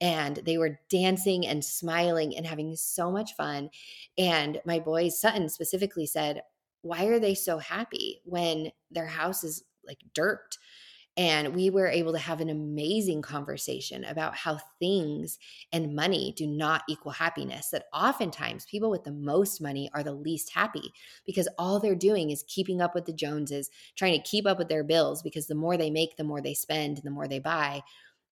And 0.00 0.40
they 0.44 0.58
were 0.58 0.80
dancing 0.90 1.46
and 1.46 1.64
smiling 1.64 2.36
and 2.36 2.46
having 2.46 2.74
so 2.74 3.10
much 3.10 3.36
fun. 3.36 3.70
And 4.18 4.60
my 4.64 4.80
boy 4.80 5.08
Sutton 5.08 5.48
specifically 5.48 6.06
said, 6.06 6.42
Why 6.82 7.04
are 7.06 7.20
they 7.20 7.34
so 7.34 7.58
happy 7.58 8.20
when 8.24 8.72
their 8.90 9.06
house 9.06 9.44
is 9.44 9.62
like 9.86 10.00
dirt? 10.12 10.58
And 11.16 11.54
we 11.54 11.70
were 11.70 11.86
able 11.86 12.12
to 12.12 12.18
have 12.18 12.40
an 12.40 12.50
amazing 12.50 13.22
conversation 13.22 14.04
about 14.04 14.34
how 14.34 14.58
things 14.80 15.38
and 15.72 15.94
money 15.94 16.34
do 16.36 16.44
not 16.44 16.82
equal 16.88 17.12
happiness. 17.12 17.68
That 17.70 17.84
oftentimes 17.92 18.66
people 18.66 18.90
with 18.90 19.04
the 19.04 19.12
most 19.12 19.60
money 19.60 19.88
are 19.94 20.02
the 20.02 20.12
least 20.12 20.50
happy 20.52 20.92
because 21.24 21.48
all 21.56 21.78
they're 21.78 21.94
doing 21.94 22.30
is 22.30 22.44
keeping 22.48 22.80
up 22.80 22.96
with 22.96 23.04
the 23.04 23.12
Joneses, 23.12 23.70
trying 23.96 24.14
to 24.14 24.28
keep 24.28 24.44
up 24.44 24.58
with 24.58 24.68
their 24.68 24.82
bills 24.82 25.22
because 25.22 25.46
the 25.46 25.54
more 25.54 25.76
they 25.76 25.90
make, 25.90 26.16
the 26.16 26.24
more 26.24 26.40
they 26.40 26.54
spend, 26.54 26.96
and 26.96 27.04
the 27.04 27.12
more 27.12 27.28
they 27.28 27.38
buy. 27.38 27.82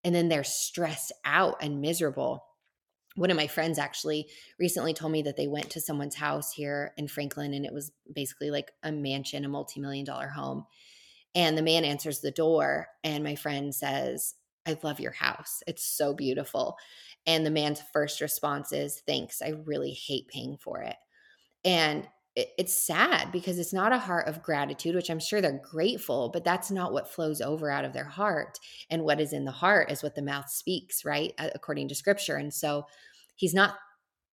And 0.02 0.12
then 0.12 0.28
they're 0.28 0.42
stressed 0.42 1.12
out 1.24 1.62
and 1.62 1.80
miserable. 1.80 2.44
One 3.14 3.30
of 3.30 3.36
my 3.36 3.46
friends 3.46 3.78
actually 3.78 4.26
recently 4.58 4.92
told 4.92 5.12
me 5.12 5.22
that 5.22 5.36
they 5.36 5.46
went 5.46 5.70
to 5.70 5.80
someone's 5.80 6.16
house 6.16 6.52
here 6.52 6.94
in 6.96 7.06
Franklin 7.06 7.54
and 7.54 7.64
it 7.64 7.72
was 7.72 7.92
basically 8.12 8.50
like 8.50 8.72
a 8.82 8.90
mansion, 8.90 9.44
a 9.44 9.48
multi 9.48 9.80
million 9.80 10.04
dollar 10.04 10.28
home 10.28 10.64
and 11.34 11.56
the 11.56 11.62
man 11.62 11.84
answers 11.84 12.20
the 12.20 12.30
door, 12.30 12.88
and 13.04 13.24
my 13.24 13.34
friend 13.34 13.74
says, 13.74 14.34
I 14.66 14.78
love 14.82 15.00
your 15.00 15.12
house. 15.12 15.62
It's 15.66 15.84
so 15.84 16.14
beautiful. 16.14 16.76
And 17.26 17.44
the 17.44 17.50
man's 17.50 17.82
first 17.92 18.20
response 18.20 18.72
is, 18.72 19.02
Thanks. 19.06 19.42
I 19.42 19.50
really 19.64 19.92
hate 19.92 20.28
paying 20.28 20.56
for 20.56 20.82
it. 20.82 20.96
And 21.64 22.06
it, 22.34 22.50
it's 22.58 22.86
sad 22.86 23.32
because 23.32 23.58
it's 23.58 23.72
not 23.72 23.92
a 23.92 23.98
heart 23.98 24.28
of 24.28 24.42
gratitude, 24.42 24.94
which 24.94 25.10
I'm 25.10 25.18
sure 25.18 25.40
they're 25.40 25.62
grateful, 25.62 26.30
but 26.32 26.44
that's 26.44 26.70
not 26.70 26.92
what 26.92 27.10
flows 27.10 27.40
over 27.40 27.70
out 27.70 27.84
of 27.84 27.92
their 27.92 28.04
heart. 28.04 28.58
And 28.90 29.04
what 29.04 29.20
is 29.20 29.32
in 29.32 29.44
the 29.44 29.50
heart 29.50 29.90
is 29.90 30.02
what 30.02 30.14
the 30.14 30.22
mouth 30.22 30.48
speaks, 30.48 31.04
right? 31.04 31.32
According 31.38 31.88
to 31.88 31.94
scripture. 31.94 32.36
And 32.36 32.52
so 32.52 32.86
he's 33.36 33.54
not 33.54 33.76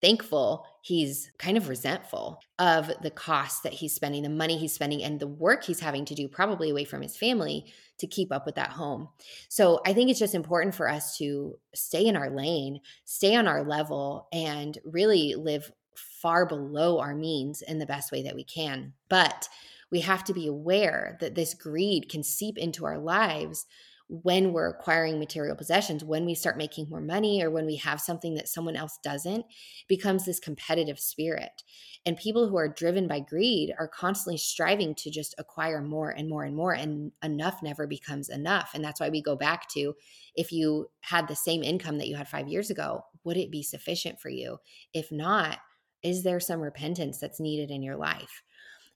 thankful, 0.00 0.66
he's 0.82 1.30
kind 1.38 1.56
of 1.56 1.68
resentful 1.68 2.40
of 2.58 2.90
the 3.02 3.10
cost 3.10 3.62
that 3.62 3.72
he's 3.72 3.94
spending, 3.94 4.22
the 4.22 4.28
money 4.28 4.56
he's 4.56 4.72
spending, 4.72 5.02
and 5.02 5.20
the 5.20 5.26
work 5.26 5.64
he's 5.64 5.80
having 5.80 6.04
to 6.06 6.14
do, 6.14 6.28
probably 6.28 6.70
away 6.70 6.84
from 6.84 7.02
his 7.02 7.16
family, 7.16 7.72
to 7.98 8.06
keep 8.06 8.32
up 8.32 8.46
with 8.46 8.54
that 8.54 8.70
home. 8.70 9.08
So 9.48 9.80
I 9.84 9.92
think 9.92 10.10
it's 10.10 10.18
just 10.18 10.34
important 10.34 10.74
for 10.74 10.88
us 10.88 11.18
to 11.18 11.58
stay 11.74 12.06
in 12.06 12.16
our 12.16 12.30
lane, 12.30 12.80
stay 13.04 13.34
on 13.34 13.46
our 13.46 13.62
level, 13.62 14.28
and 14.32 14.78
really 14.84 15.34
live 15.34 15.70
far 15.94 16.46
below 16.46 16.98
our 16.98 17.14
means 17.14 17.62
in 17.62 17.78
the 17.78 17.86
best 17.86 18.12
way 18.12 18.22
that 18.22 18.34
we 18.34 18.44
can. 18.44 18.92
But 19.08 19.48
we 19.90 20.00
have 20.00 20.24
to 20.24 20.32
be 20.32 20.46
aware 20.46 21.18
that 21.20 21.34
this 21.34 21.54
greed 21.54 22.08
can 22.08 22.22
seep 22.22 22.56
into 22.56 22.84
our 22.86 22.98
lives 22.98 23.66
when 24.12 24.52
we're 24.52 24.68
acquiring 24.68 25.20
material 25.20 25.54
possessions, 25.54 26.02
when 26.02 26.26
we 26.26 26.34
start 26.34 26.58
making 26.58 26.88
more 26.90 27.00
money 27.00 27.44
or 27.44 27.48
when 27.48 27.64
we 27.64 27.76
have 27.76 28.00
something 28.00 28.34
that 28.34 28.48
someone 28.48 28.74
else 28.74 28.98
doesn't, 29.04 29.46
becomes 29.86 30.24
this 30.24 30.40
competitive 30.40 30.98
spirit. 30.98 31.62
And 32.04 32.16
people 32.16 32.48
who 32.48 32.56
are 32.56 32.68
driven 32.68 33.06
by 33.06 33.20
greed 33.20 33.72
are 33.78 33.86
constantly 33.86 34.36
striving 34.36 34.96
to 34.96 35.12
just 35.12 35.36
acquire 35.38 35.80
more 35.80 36.10
and 36.10 36.28
more 36.28 36.42
and 36.42 36.56
more, 36.56 36.72
and 36.72 37.12
enough 37.22 37.62
never 37.62 37.86
becomes 37.86 38.28
enough. 38.28 38.72
And 38.74 38.82
that's 38.82 38.98
why 38.98 39.10
we 39.10 39.22
go 39.22 39.36
back 39.36 39.68
to 39.70 39.94
if 40.34 40.50
you 40.50 40.90
had 41.02 41.28
the 41.28 41.36
same 41.36 41.62
income 41.62 41.98
that 41.98 42.08
you 42.08 42.16
had 42.16 42.26
five 42.26 42.48
years 42.48 42.68
ago, 42.68 43.04
would 43.22 43.36
it 43.36 43.52
be 43.52 43.62
sufficient 43.62 44.20
for 44.20 44.28
you? 44.28 44.58
If 44.92 45.12
not, 45.12 45.58
is 46.02 46.24
there 46.24 46.40
some 46.40 46.60
repentance 46.60 47.18
that's 47.18 47.38
needed 47.38 47.70
in 47.70 47.80
your 47.80 47.96
life? 47.96 48.42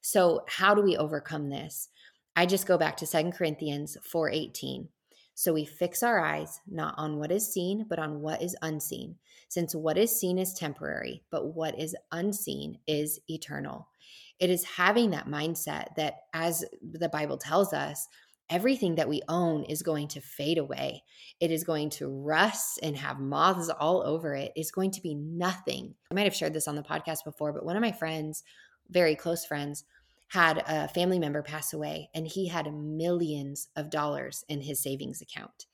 So, 0.00 0.44
how 0.48 0.74
do 0.74 0.82
we 0.82 0.96
overcome 0.96 1.50
this? 1.50 1.88
I 2.34 2.46
just 2.46 2.66
go 2.66 2.76
back 2.76 2.96
to 2.96 3.06
Second 3.06 3.32
Corinthians 3.32 3.96
4:18. 4.02 4.88
So 5.34 5.52
we 5.52 5.64
fix 5.64 6.02
our 6.02 6.18
eyes 6.24 6.60
not 6.66 6.94
on 6.96 7.18
what 7.18 7.32
is 7.32 7.52
seen, 7.52 7.86
but 7.88 7.98
on 7.98 8.20
what 8.20 8.40
is 8.40 8.56
unseen, 8.62 9.16
since 9.48 9.74
what 9.74 9.98
is 9.98 10.18
seen 10.18 10.38
is 10.38 10.54
temporary, 10.54 11.22
but 11.30 11.54
what 11.54 11.78
is 11.78 11.96
unseen 12.12 12.78
is 12.86 13.20
eternal. 13.28 13.88
It 14.38 14.50
is 14.50 14.64
having 14.64 15.10
that 15.10 15.28
mindset 15.28 15.94
that, 15.96 16.18
as 16.32 16.64
the 16.82 17.08
Bible 17.08 17.38
tells 17.38 17.72
us, 17.72 18.08
everything 18.50 18.96
that 18.96 19.08
we 19.08 19.22
own 19.28 19.64
is 19.64 19.82
going 19.82 20.08
to 20.08 20.20
fade 20.20 20.58
away. 20.58 21.02
It 21.40 21.50
is 21.50 21.64
going 21.64 21.90
to 21.90 22.08
rust 22.08 22.78
and 22.82 22.96
have 22.96 23.18
moths 23.18 23.70
all 23.70 24.02
over 24.04 24.34
it. 24.34 24.52
It's 24.54 24.70
going 24.70 24.90
to 24.92 25.00
be 25.00 25.14
nothing. 25.14 25.94
I 26.10 26.14
might 26.14 26.24
have 26.24 26.34
shared 26.34 26.52
this 26.52 26.68
on 26.68 26.76
the 26.76 26.82
podcast 26.82 27.24
before, 27.24 27.52
but 27.52 27.64
one 27.64 27.76
of 27.76 27.82
my 27.82 27.92
friends, 27.92 28.44
very 28.90 29.16
close 29.16 29.44
friends, 29.46 29.84
had 30.28 30.62
a 30.66 30.88
family 30.88 31.18
member 31.18 31.42
pass 31.42 31.72
away 31.72 32.10
and 32.14 32.26
he 32.26 32.48
had 32.48 32.72
millions 32.72 33.68
of 33.76 33.90
dollars 33.90 34.44
in 34.48 34.62
his 34.62 34.82
savings 34.82 35.20
account. 35.20 35.66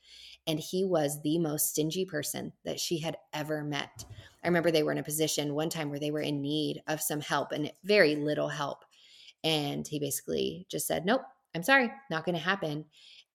And 0.47 0.59
he 0.59 0.85
was 0.85 1.23
the 1.23 1.39
most 1.39 1.71
stingy 1.71 2.05
person 2.05 2.53
that 2.65 2.81
she 2.81 2.99
had 2.99 3.17
ever 3.33 3.63
met. 3.63 4.05
I 4.43 4.49
remember 4.49 4.71
they 4.71 4.83
were 4.83 4.93
in 4.93 4.99
a 4.99 5.03
position 5.03 5.55
one 5.55 5.69
time 5.69 5.91
where 5.91 6.01
they 6.01 6.11
were 6.11 6.21
in 6.21 6.41
need 6.41 6.83
of 6.89 7.01
some 7.01 7.21
help 7.21 7.53
and 7.53 7.73
very 7.85 8.17
little 8.17 8.49
help. 8.49 8.85
And 9.45 9.87
he 9.87 9.99
basically 9.99 10.67
just 10.71 10.87
said, 10.87 11.05
Nope, 11.05 11.23
I'm 11.55 11.63
sorry, 11.63 11.91
not 12.11 12.25
going 12.25 12.35
to 12.35 12.43
happen. 12.43 12.87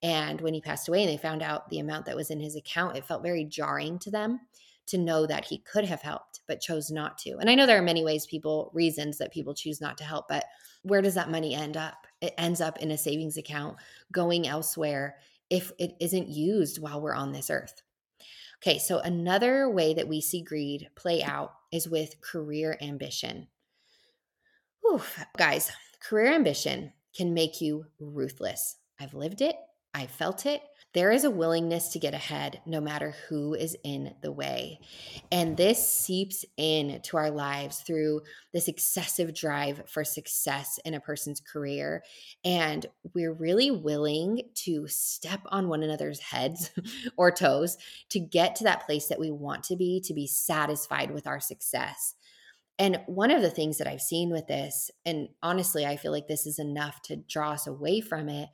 And 0.02 0.40
when 0.40 0.54
he 0.54 0.60
passed 0.60 0.88
away 0.88 1.02
and 1.02 1.10
they 1.10 1.16
found 1.16 1.42
out 1.42 1.70
the 1.70 1.78
amount 1.78 2.06
that 2.06 2.16
was 2.16 2.30
in 2.30 2.40
his 2.40 2.54
account, 2.54 2.96
it 2.96 3.06
felt 3.06 3.22
very 3.22 3.44
jarring 3.44 3.98
to 4.00 4.10
them 4.10 4.40
to 4.86 4.98
know 4.98 5.26
that 5.26 5.44
he 5.44 5.58
could 5.58 5.84
have 5.84 6.02
helped 6.02 6.40
but 6.46 6.60
chose 6.60 6.90
not 6.90 7.18
to. 7.18 7.36
And 7.38 7.50
I 7.50 7.54
know 7.54 7.66
there 7.66 7.78
are 7.78 7.82
many 7.82 8.04
ways 8.04 8.26
people, 8.26 8.70
reasons 8.72 9.18
that 9.18 9.32
people 9.32 9.54
choose 9.54 9.80
not 9.80 9.98
to 9.98 10.04
help, 10.04 10.28
but 10.28 10.44
where 10.82 11.02
does 11.02 11.14
that 11.14 11.30
money 11.30 11.54
end 11.54 11.76
up? 11.76 12.06
It 12.20 12.34
ends 12.38 12.60
up 12.60 12.78
in 12.78 12.92
a 12.92 12.98
savings 12.98 13.36
account 13.36 13.76
going 14.12 14.46
elsewhere 14.46 15.16
if 15.50 15.72
it 15.78 15.96
isn't 16.00 16.28
used 16.28 16.80
while 16.80 17.00
we're 17.00 17.14
on 17.14 17.32
this 17.32 17.50
earth. 17.50 17.82
Okay, 18.62 18.78
so 18.78 18.98
another 19.00 19.68
way 19.68 19.94
that 19.94 20.08
we 20.08 20.20
see 20.20 20.42
greed 20.42 20.88
play 20.94 21.22
out 21.22 21.52
is 21.72 21.88
with 21.88 22.20
career 22.20 22.78
ambition. 22.80 23.48
Whew, 24.80 25.02
guys, 25.36 25.70
career 26.00 26.32
ambition 26.32 26.92
can 27.14 27.34
make 27.34 27.60
you 27.60 27.86
ruthless. 27.98 28.76
I've 28.98 29.14
lived 29.14 29.40
it, 29.42 29.56
I've 29.94 30.10
felt 30.10 30.46
it, 30.46 30.62
there 30.96 31.12
is 31.12 31.24
a 31.24 31.30
willingness 31.30 31.90
to 31.90 31.98
get 31.98 32.14
ahead 32.14 32.62
no 32.64 32.80
matter 32.80 33.14
who 33.28 33.52
is 33.52 33.76
in 33.84 34.14
the 34.22 34.32
way. 34.32 34.80
And 35.30 35.54
this 35.54 35.86
seeps 35.86 36.42
in 36.56 37.02
to 37.02 37.18
our 37.18 37.30
lives 37.30 37.80
through 37.80 38.22
this 38.54 38.66
excessive 38.66 39.34
drive 39.34 39.82
for 39.86 40.04
success 40.04 40.80
in 40.86 40.94
a 40.94 41.00
person's 41.00 41.38
career. 41.38 42.02
And 42.46 42.86
we're 43.14 43.34
really 43.34 43.70
willing 43.70 44.40
to 44.64 44.88
step 44.88 45.40
on 45.48 45.68
one 45.68 45.82
another's 45.82 46.20
heads 46.20 46.70
or 47.18 47.30
toes 47.30 47.76
to 48.08 48.18
get 48.18 48.56
to 48.56 48.64
that 48.64 48.86
place 48.86 49.08
that 49.08 49.20
we 49.20 49.30
want 49.30 49.64
to 49.64 49.76
be, 49.76 50.00
to 50.06 50.14
be 50.14 50.26
satisfied 50.26 51.10
with 51.10 51.26
our 51.26 51.40
success. 51.40 52.14
And 52.78 53.00
one 53.04 53.30
of 53.30 53.42
the 53.42 53.50
things 53.50 53.76
that 53.78 53.86
I've 53.86 54.00
seen 54.00 54.30
with 54.30 54.46
this, 54.46 54.90
and 55.04 55.28
honestly, 55.42 55.84
I 55.84 55.96
feel 55.96 56.12
like 56.12 56.26
this 56.26 56.46
is 56.46 56.58
enough 56.58 57.02
to 57.02 57.16
draw 57.16 57.52
us 57.52 57.66
away 57.66 58.00
from 58.00 58.30
it 58.30 58.48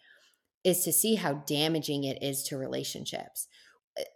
is 0.65 0.85
to 0.85 0.93
see 0.93 1.15
how 1.15 1.35
damaging 1.47 2.05
it 2.05 2.23
is 2.23 2.43
to 2.45 2.57
relationships. 2.57 3.49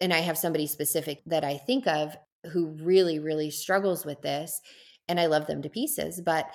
And 0.01 0.13
I 0.13 0.19
have 0.19 0.39
somebody 0.39 0.67
specific 0.67 1.23
that 1.27 1.45
I 1.45 1.59
think 1.59 1.87
of 1.87 2.17
who 2.53 2.69
really, 2.81 3.19
really 3.19 3.51
struggles 3.51 4.05
with 4.05 4.23
this. 4.23 4.61
And 5.09 5.21
I 5.21 5.27
love 5.27 5.47
them 5.47 5.63
to 5.63 5.69
pieces. 5.69 6.21
But 6.21 6.47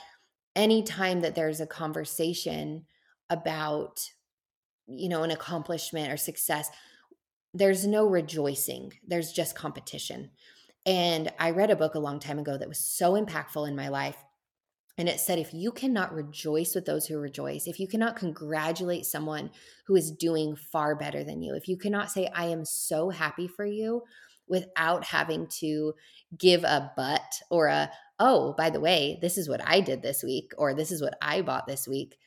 anytime 0.56 1.22
that 1.22 1.36
there's 1.36 1.62
a 1.62 1.68
conversation 1.68 2.86
about, 3.30 4.02
you 4.88 5.10
know, 5.10 5.24
an 5.24 5.32
accomplishment 5.32 6.12
or 6.12 6.18
success, 6.18 6.70
there's 7.54 7.86
no 7.86 8.06
rejoicing, 8.06 8.94
there's 9.06 9.32
just 9.32 9.56
competition. 9.56 10.32
And 10.86 11.32
I 11.38 11.52
read 11.52 11.70
a 11.70 11.76
book 11.76 11.96
a 11.96 12.00
long 12.00 12.20
time 12.20 12.40
ago 12.40 12.58
that 12.58 12.68
was 12.68 12.80
so 12.80 13.14
impactful 13.14 13.68
in 13.68 13.76
my 13.76 13.90
life 13.90 14.18
and 15.02 15.10
it 15.10 15.20
said, 15.20 15.40
if 15.40 15.52
you 15.52 15.72
cannot 15.72 16.14
rejoice 16.14 16.76
with 16.76 16.86
those 16.86 17.08
who 17.08 17.18
rejoice, 17.18 17.66
if 17.66 17.80
you 17.80 17.88
cannot 17.88 18.16
congratulate 18.16 19.04
someone 19.04 19.50
who 19.88 19.96
is 19.96 20.12
doing 20.12 20.56
far 20.56 20.94
better 20.96 21.24
than 21.24 21.42
you, 21.42 21.56
if 21.56 21.68
you 21.68 21.76
cannot 21.76 22.12
say, 22.12 22.30
I 22.36 22.46
am 22.46 22.64
so 22.64 23.10
happy 23.10 23.48
for 23.48 23.66
you 23.66 24.04
without 24.48 25.04
having 25.04 25.48
to 25.62 25.96
give 26.38 26.64
a 26.64 26.92
but 26.96 27.34
or 27.50 27.66
a, 27.66 27.90
oh, 28.20 28.54
by 28.60 28.70
the 28.70 28.80
way, 28.80 29.18
this 29.24 29.40
is 29.40 29.50
what 29.50 29.68
I 29.68 29.82
did 29.82 30.04
this 30.04 30.22
week, 30.22 30.52
or 30.56 30.76
this 30.76 30.92
is 30.92 31.02
what 31.02 31.18
I 31.20 31.42
bought 31.42 31.66
this 31.66 31.88
week, 31.88 32.20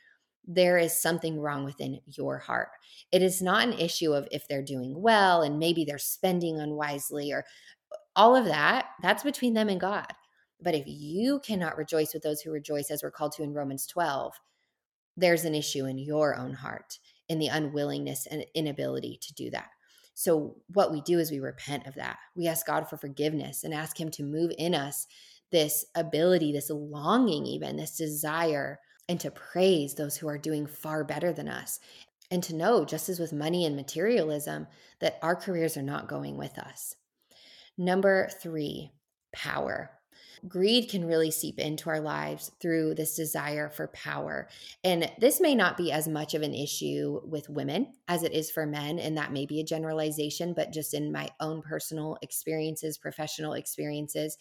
there 0.44 0.76
is 0.76 1.00
something 1.00 1.38
wrong 1.38 1.64
within 1.64 2.00
your 2.06 2.38
heart. 2.38 2.70
It 3.12 3.22
is 3.22 3.40
not 3.40 3.68
an 3.68 3.74
issue 3.74 4.12
of 4.14 4.26
if 4.32 4.48
they're 4.48 4.64
doing 4.64 5.00
well 5.00 5.42
and 5.42 5.60
maybe 5.60 5.84
they're 5.84 5.96
spending 5.96 6.58
unwisely 6.58 7.30
or 7.30 7.44
uh, 7.92 7.96
all 8.16 8.34
of 8.34 8.46
that. 8.46 8.86
That's 9.00 9.22
between 9.22 9.54
them 9.54 9.68
and 9.68 9.80
God. 9.80 10.12
But 10.64 10.74
if 10.74 10.84
you 10.86 11.40
cannot 11.40 11.76
rejoice 11.76 12.14
with 12.14 12.22
those 12.22 12.40
who 12.40 12.50
rejoice, 12.50 12.90
as 12.90 13.02
we're 13.02 13.10
called 13.10 13.32
to 13.32 13.42
in 13.42 13.52
Romans 13.52 13.86
12, 13.86 14.32
there's 15.14 15.44
an 15.44 15.54
issue 15.54 15.84
in 15.84 15.98
your 15.98 16.34
own 16.34 16.54
heart 16.54 16.98
in 17.28 17.38
the 17.38 17.48
unwillingness 17.48 18.26
and 18.26 18.46
inability 18.54 19.18
to 19.20 19.34
do 19.34 19.50
that. 19.50 19.68
So, 20.14 20.56
what 20.68 20.90
we 20.90 21.02
do 21.02 21.18
is 21.18 21.30
we 21.30 21.40
repent 21.40 21.86
of 21.86 21.94
that. 21.96 22.18
We 22.34 22.48
ask 22.48 22.66
God 22.66 22.88
for 22.88 22.96
forgiveness 22.96 23.62
and 23.62 23.74
ask 23.74 24.00
Him 24.00 24.10
to 24.12 24.22
move 24.22 24.52
in 24.58 24.74
us 24.74 25.06
this 25.52 25.84
ability, 25.94 26.52
this 26.52 26.70
longing, 26.70 27.46
even 27.46 27.76
this 27.76 27.96
desire, 27.96 28.80
and 29.08 29.20
to 29.20 29.30
praise 29.30 29.94
those 29.94 30.16
who 30.16 30.28
are 30.28 30.38
doing 30.38 30.66
far 30.66 31.04
better 31.04 31.32
than 31.32 31.48
us. 31.48 31.78
And 32.30 32.42
to 32.44 32.54
know, 32.54 32.84
just 32.84 33.08
as 33.08 33.20
with 33.20 33.32
money 33.32 33.66
and 33.66 33.76
materialism, 33.76 34.66
that 35.00 35.18
our 35.20 35.36
careers 35.36 35.76
are 35.76 35.82
not 35.82 36.08
going 36.08 36.38
with 36.38 36.58
us. 36.58 36.96
Number 37.76 38.28
three, 38.40 38.92
power 39.32 39.90
greed 40.48 40.88
can 40.88 41.04
really 41.04 41.30
seep 41.30 41.58
into 41.58 41.88
our 41.90 42.00
lives 42.00 42.50
through 42.60 42.94
this 42.94 43.16
desire 43.16 43.68
for 43.70 43.88
power. 43.88 44.48
And 44.82 45.10
this 45.18 45.40
may 45.40 45.54
not 45.54 45.76
be 45.76 45.92
as 45.92 46.08
much 46.08 46.34
of 46.34 46.42
an 46.42 46.54
issue 46.54 47.20
with 47.24 47.48
women 47.48 47.94
as 48.08 48.22
it 48.22 48.32
is 48.32 48.50
for 48.50 48.66
men. 48.66 48.98
And 48.98 49.16
that 49.16 49.32
may 49.32 49.46
be 49.46 49.60
a 49.60 49.64
generalization, 49.64 50.54
but 50.54 50.72
just 50.72 50.94
in 50.94 51.12
my 51.12 51.28
own 51.40 51.62
personal 51.62 52.18
experiences, 52.22 52.98
professional 52.98 53.54
experiences, 53.54 54.36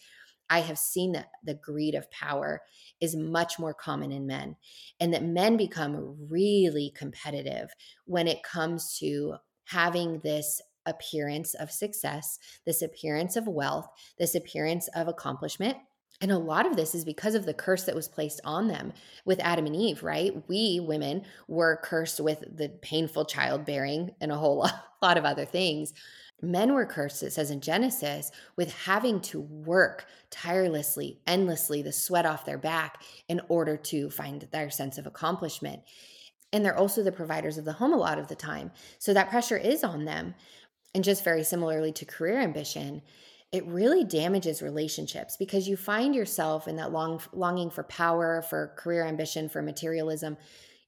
I 0.50 0.60
have 0.60 0.78
seen 0.78 1.12
that 1.12 1.30
the 1.42 1.54
greed 1.54 1.94
of 1.94 2.10
power 2.10 2.60
is 3.00 3.16
much 3.16 3.58
more 3.58 3.72
common 3.72 4.12
in 4.12 4.26
men, 4.26 4.56
and 5.00 5.12
that 5.14 5.24
men 5.24 5.56
become 5.56 6.28
really 6.28 6.92
competitive 6.94 7.70
when 8.04 8.28
it 8.28 8.42
comes 8.42 8.98
to 8.98 9.36
having 9.64 10.20
this 10.20 10.60
appearance 10.86 11.54
of 11.54 11.70
success, 11.70 12.38
this 12.66 12.82
appearance 12.82 13.36
of 13.36 13.46
wealth, 13.46 13.88
this 14.18 14.34
appearance 14.34 14.88
of 14.88 15.08
accomplishment. 15.08 15.78
And 16.24 16.32
a 16.32 16.38
lot 16.38 16.64
of 16.64 16.74
this 16.74 16.94
is 16.94 17.04
because 17.04 17.34
of 17.34 17.44
the 17.44 17.52
curse 17.52 17.82
that 17.84 17.94
was 17.94 18.08
placed 18.08 18.40
on 18.44 18.66
them 18.66 18.94
with 19.26 19.38
Adam 19.40 19.66
and 19.66 19.76
Eve, 19.76 20.02
right? 20.02 20.32
We 20.48 20.80
women 20.80 21.26
were 21.48 21.78
cursed 21.82 22.18
with 22.18 22.42
the 22.56 22.70
painful 22.70 23.26
childbearing 23.26 24.14
and 24.22 24.32
a 24.32 24.36
whole 24.36 24.66
lot 25.02 25.18
of 25.18 25.26
other 25.26 25.44
things. 25.44 25.92
Men 26.40 26.72
were 26.72 26.86
cursed, 26.86 27.22
it 27.22 27.34
says 27.34 27.50
in 27.50 27.60
Genesis, 27.60 28.30
with 28.56 28.72
having 28.72 29.20
to 29.20 29.42
work 29.42 30.06
tirelessly, 30.30 31.20
endlessly, 31.26 31.82
the 31.82 31.92
sweat 31.92 32.24
off 32.24 32.46
their 32.46 32.56
back 32.56 33.02
in 33.28 33.42
order 33.48 33.76
to 33.76 34.08
find 34.08 34.48
their 34.50 34.70
sense 34.70 34.96
of 34.96 35.06
accomplishment. 35.06 35.82
And 36.54 36.64
they're 36.64 36.78
also 36.78 37.02
the 37.02 37.12
providers 37.12 37.58
of 37.58 37.66
the 37.66 37.74
home 37.74 37.92
a 37.92 37.98
lot 37.98 38.18
of 38.18 38.28
the 38.28 38.34
time. 38.34 38.70
So 38.98 39.12
that 39.12 39.28
pressure 39.28 39.58
is 39.58 39.84
on 39.84 40.06
them. 40.06 40.36
And 40.94 41.04
just 41.04 41.22
very 41.22 41.44
similarly 41.44 41.92
to 41.92 42.06
career 42.06 42.40
ambition, 42.40 43.02
it 43.54 43.64
really 43.68 44.02
damages 44.02 44.62
relationships 44.62 45.36
because 45.36 45.68
you 45.68 45.76
find 45.76 46.12
yourself 46.12 46.66
in 46.66 46.74
that 46.74 46.90
long 46.90 47.20
longing 47.32 47.70
for 47.70 47.84
power, 47.84 48.42
for 48.42 48.74
career 48.76 49.06
ambition, 49.06 49.48
for 49.48 49.62
materialism. 49.62 50.36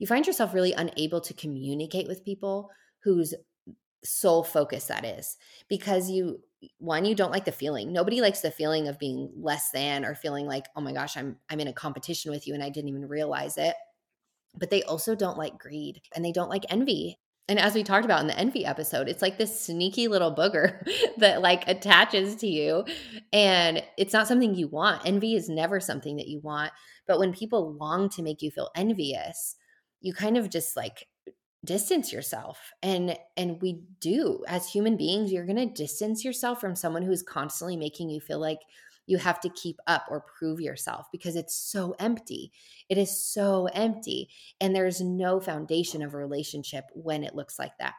You 0.01 0.09
find 0.09 0.27
yourself 0.27 0.53
really 0.53 0.73
unable 0.73 1.21
to 1.21 1.33
communicate 1.33 2.09
with 2.09 2.25
people 2.25 2.71
whose 3.05 3.35
sole 4.03 4.43
focus 4.43 4.87
that 4.87 5.05
is 5.05 5.37
because 5.69 6.11
you 6.11 6.41
one 6.79 7.05
you 7.05 7.15
don't 7.15 7.31
like 7.31 7.45
the 7.45 7.53
feeling. 7.53 7.93
Nobody 7.93 8.21
likes 8.21 8.41
the 8.41 8.51
feeling 8.51 8.89
of 8.89 8.99
being 8.99 9.31
less 9.37 9.71
than 9.71 10.05
or 10.05 10.17
feeling 10.17 10.47
like 10.47 10.67
oh 10.75 10.81
my 10.81 10.93
gosh 10.93 11.17
i'm 11.17 11.37
i'm 11.49 11.61
in 11.61 11.69
a 11.69 11.73
competition 11.73 12.33
with 12.33 12.49
you 12.49 12.55
and 12.55 12.65
i 12.65 12.69
didn't 12.69 12.89
even 12.89 13.07
realize 13.07 13.59
it. 13.59 13.77
But 14.59 14.71
they 14.71 14.83
also 14.83 15.15
don't 15.15 15.39
like 15.39 15.57
greed 15.57 16.01
and 16.17 16.25
they 16.25 16.33
don't 16.33 16.51
like 16.51 16.65
envy 16.69 17.21
and 17.49 17.59
as 17.59 17.75
we 17.75 17.83
talked 17.83 18.05
about 18.05 18.21
in 18.21 18.27
the 18.27 18.39
envy 18.39 18.65
episode 18.65 19.09
it's 19.09 19.23
like 19.23 19.39
this 19.39 19.61
sneaky 19.61 20.09
little 20.09 20.35
booger 20.35 20.87
that 21.19 21.43
like 21.43 21.67
attaches 21.69 22.37
to 22.37 22.47
you 22.47 22.85
and 23.33 23.83
it's 23.97 24.13
not 24.13 24.29
something 24.29 24.55
you 24.55 24.69
want. 24.69 25.03
Envy 25.05 25.35
is 25.35 25.49
never 25.49 25.81
something 25.81 26.17
that 26.17 26.29
you 26.29 26.41
want 26.41 26.73
but 27.07 27.19
when 27.19 27.33
people 27.33 27.75
long 27.75 28.09
to 28.11 28.23
make 28.23 28.43
you 28.43 28.51
feel 28.51 28.71
envious 28.75 29.57
you 30.01 30.13
kind 30.13 30.37
of 30.37 30.51
just 30.51 30.77
like 30.77 31.07
distance 31.65 32.13
yourself 32.13 32.73
and 32.83 33.17
and 33.37 33.61
we 33.61 33.83
do. 34.01 34.45
As 34.47 34.69
human 34.69 34.97
beings 34.97 35.33
you're 35.33 35.47
going 35.47 35.57
to 35.57 35.67
distance 35.67 36.25
yourself 36.25 36.61
from 36.61 36.77
someone 36.77 37.03
who's 37.03 37.23
constantly 37.23 37.77
making 37.77 38.11
you 38.11 38.21
feel 38.21 38.39
like 38.39 38.61
you 39.07 39.19
have 39.19 39.41
to 39.41 39.49
keep 39.51 39.79
up 39.87 40.05
or 40.11 40.25
prove 40.39 40.61
yourself 40.61 41.07
because 41.13 41.37
it's 41.37 41.55
so 41.55 41.95
empty. 41.99 42.53
It 42.89 42.99
is 42.99 43.25
so 43.25 43.67
empty 43.73 44.29
and 44.61 44.75
there's 44.75 45.01
no 45.01 45.41
foundation 45.41 46.03
of 46.03 46.15
a 46.15 46.19
relationship 46.19 46.85
when 46.95 47.25
it 47.25 47.35
looks 47.35 47.59
like 47.59 47.77
that. 47.79 47.95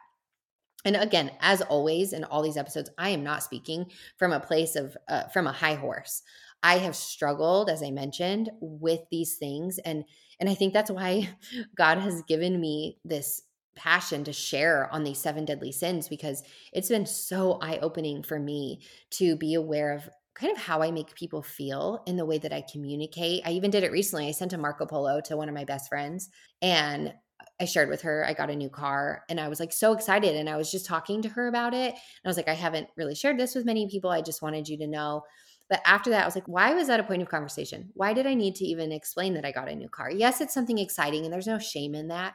And 0.84 0.96
again 0.96 1.32
as 1.40 1.60
always 1.62 2.12
in 2.12 2.22
all 2.24 2.40
these 2.40 2.56
episodes 2.56 2.88
i 2.98 3.08
am 3.08 3.24
not 3.24 3.42
speaking 3.42 3.90
from 4.16 4.32
a 4.32 4.38
place 4.38 4.76
of 4.76 4.96
uh, 5.08 5.24
from 5.24 5.46
a 5.46 5.52
high 5.52 5.74
horse. 5.74 6.22
I 6.62 6.78
have 6.78 6.94
struggled 6.94 7.68
as 7.68 7.82
i 7.82 7.90
mentioned 7.90 8.50
with 8.60 9.00
these 9.10 9.36
things 9.36 9.78
and 9.78 10.04
and 10.38 10.48
i 10.48 10.54
think 10.54 10.72
that's 10.72 10.90
why 10.90 11.30
god 11.76 11.98
has 11.98 12.22
given 12.22 12.60
me 12.60 12.98
this 13.04 13.42
passion 13.78 14.24
to 14.24 14.32
share 14.32 14.92
on 14.92 15.04
these 15.04 15.18
seven 15.18 15.44
deadly 15.44 15.70
sins 15.72 16.08
because 16.08 16.42
it's 16.72 16.88
been 16.88 17.06
so 17.06 17.58
eye 17.62 17.78
opening 17.80 18.22
for 18.24 18.38
me 18.38 18.80
to 19.10 19.36
be 19.36 19.54
aware 19.54 19.92
of 19.92 20.10
kind 20.38 20.56
of 20.56 20.62
how 20.62 20.82
I 20.82 20.90
make 20.90 21.14
people 21.14 21.42
feel 21.42 22.02
in 22.06 22.16
the 22.16 22.24
way 22.24 22.38
that 22.38 22.52
I 22.52 22.64
communicate. 22.70 23.42
I 23.44 23.50
even 23.50 23.70
did 23.70 23.82
it 23.82 23.92
recently. 23.92 24.28
I 24.28 24.32
sent 24.32 24.52
a 24.52 24.58
Marco 24.58 24.86
Polo 24.86 25.20
to 25.22 25.36
one 25.36 25.48
of 25.48 25.54
my 25.54 25.64
best 25.64 25.88
friends 25.88 26.30
and 26.62 27.12
I 27.60 27.64
shared 27.64 27.88
with 27.88 28.02
her 28.02 28.24
I 28.24 28.34
got 28.34 28.50
a 28.50 28.56
new 28.56 28.68
car 28.68 29.24
and 29.28 29.40
I 29.40 29.48
was 29.48 29.58
like 29.58 29.72
so 29.72 29.92
excited 29.92 30.36
and 30.36 30.48
I 30.48 30.56
was 30.56 30.70
just 30.70 30.86
talking 30.86 31.22
to 31.22 31.28
her 31.30 31.48
about 31.48 31.74
it. 31.74 31.90
And 31.90 32.24
I 32.24 32.28
was 32.28 32.36
like 32.36 32.48
I 32.48 32.54
haven't 32.54 32.88
really 32.96 33.14
shared 33.14 33.38
this 33.38 33.54
with 33.54 33.64
many 33.64 33.88
people. 33.88 34.10
I 34.10 34.22
just 34.22 34.42
wanted 34.42 34.68
you 34.68 34.78
to 34.78 34.86
know. 34.86 35.22
But 35.68 35.80
after 35.84 36.10
that 36.10 36.22
I 36.22 36.26
was 36.26 36.34
like 36.34 36.46
why 36.46 36.72
was 36.74 36.86
that 36.86 37.00
a 37.00 37.04
point 37.04 37.22
of 37.22 37.28
conversation? 37.28 37.90
Why 37.94 38.12
did 38.12 38.26
I 38.26 38.34
need 38.34 38.54
to 38.56 38.64
even 38.64 38.92
explain 38.92 39.34
that 39.34 39.44
I 39.44 39.52
got 39.52 39.68
a 39.68 39.74
new 39.74 39.88
car? 39.88 40.10
Yes, 40.10 40.40
it's 40.40 40.54
something 40.54 40.78
exciting 40.78 41.24
and 41.24 41.32
there's 41.32 41.46
no 41.46 41.58
shame 41.58 41.94
in 41.94 42.08
that. 42.08 42.34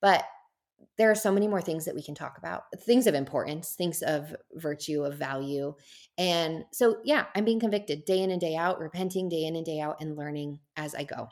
But 0.00 0.24
there 0.96 1.10
are 1.10 1.14
so 1.14 1.30
many 1.30 1.46
more 1.46 1.60
things 1.60 1.84
that 1.84 1.94
we 1.94 2.02
can 2.02 2.14
talk 2.14 2.38
about 2.38 2.64
things 2.80 3.06
of 3.06 3.14
importance 3.14 3.74
things 3.76 4.02
of 4.02 4.34
virtue 4.54 5.02
of 5.02 5.14
value 5.14 5.74
and 6.16 6.64
so 6.72 6.96
yeah 7.04 7.26
i'm 7.34 7.44
being 7.44 7.60
convicted 7.60 8.04
day 8.04 8.22
in 8.22 8.30
and 8.30 8.40
day 8.40 8.56
out 8.56 8.78
repenting 8.78 9.28
day 9.28 9.44
in 9.44 9.56
and 9.56 9.66
day 9.66 9.80
out 9.80 9.96
and 10.00 10.16
learning 10.16 10.58
as 10.76 10.94
i 10.94 11.04
go 11.04 11.28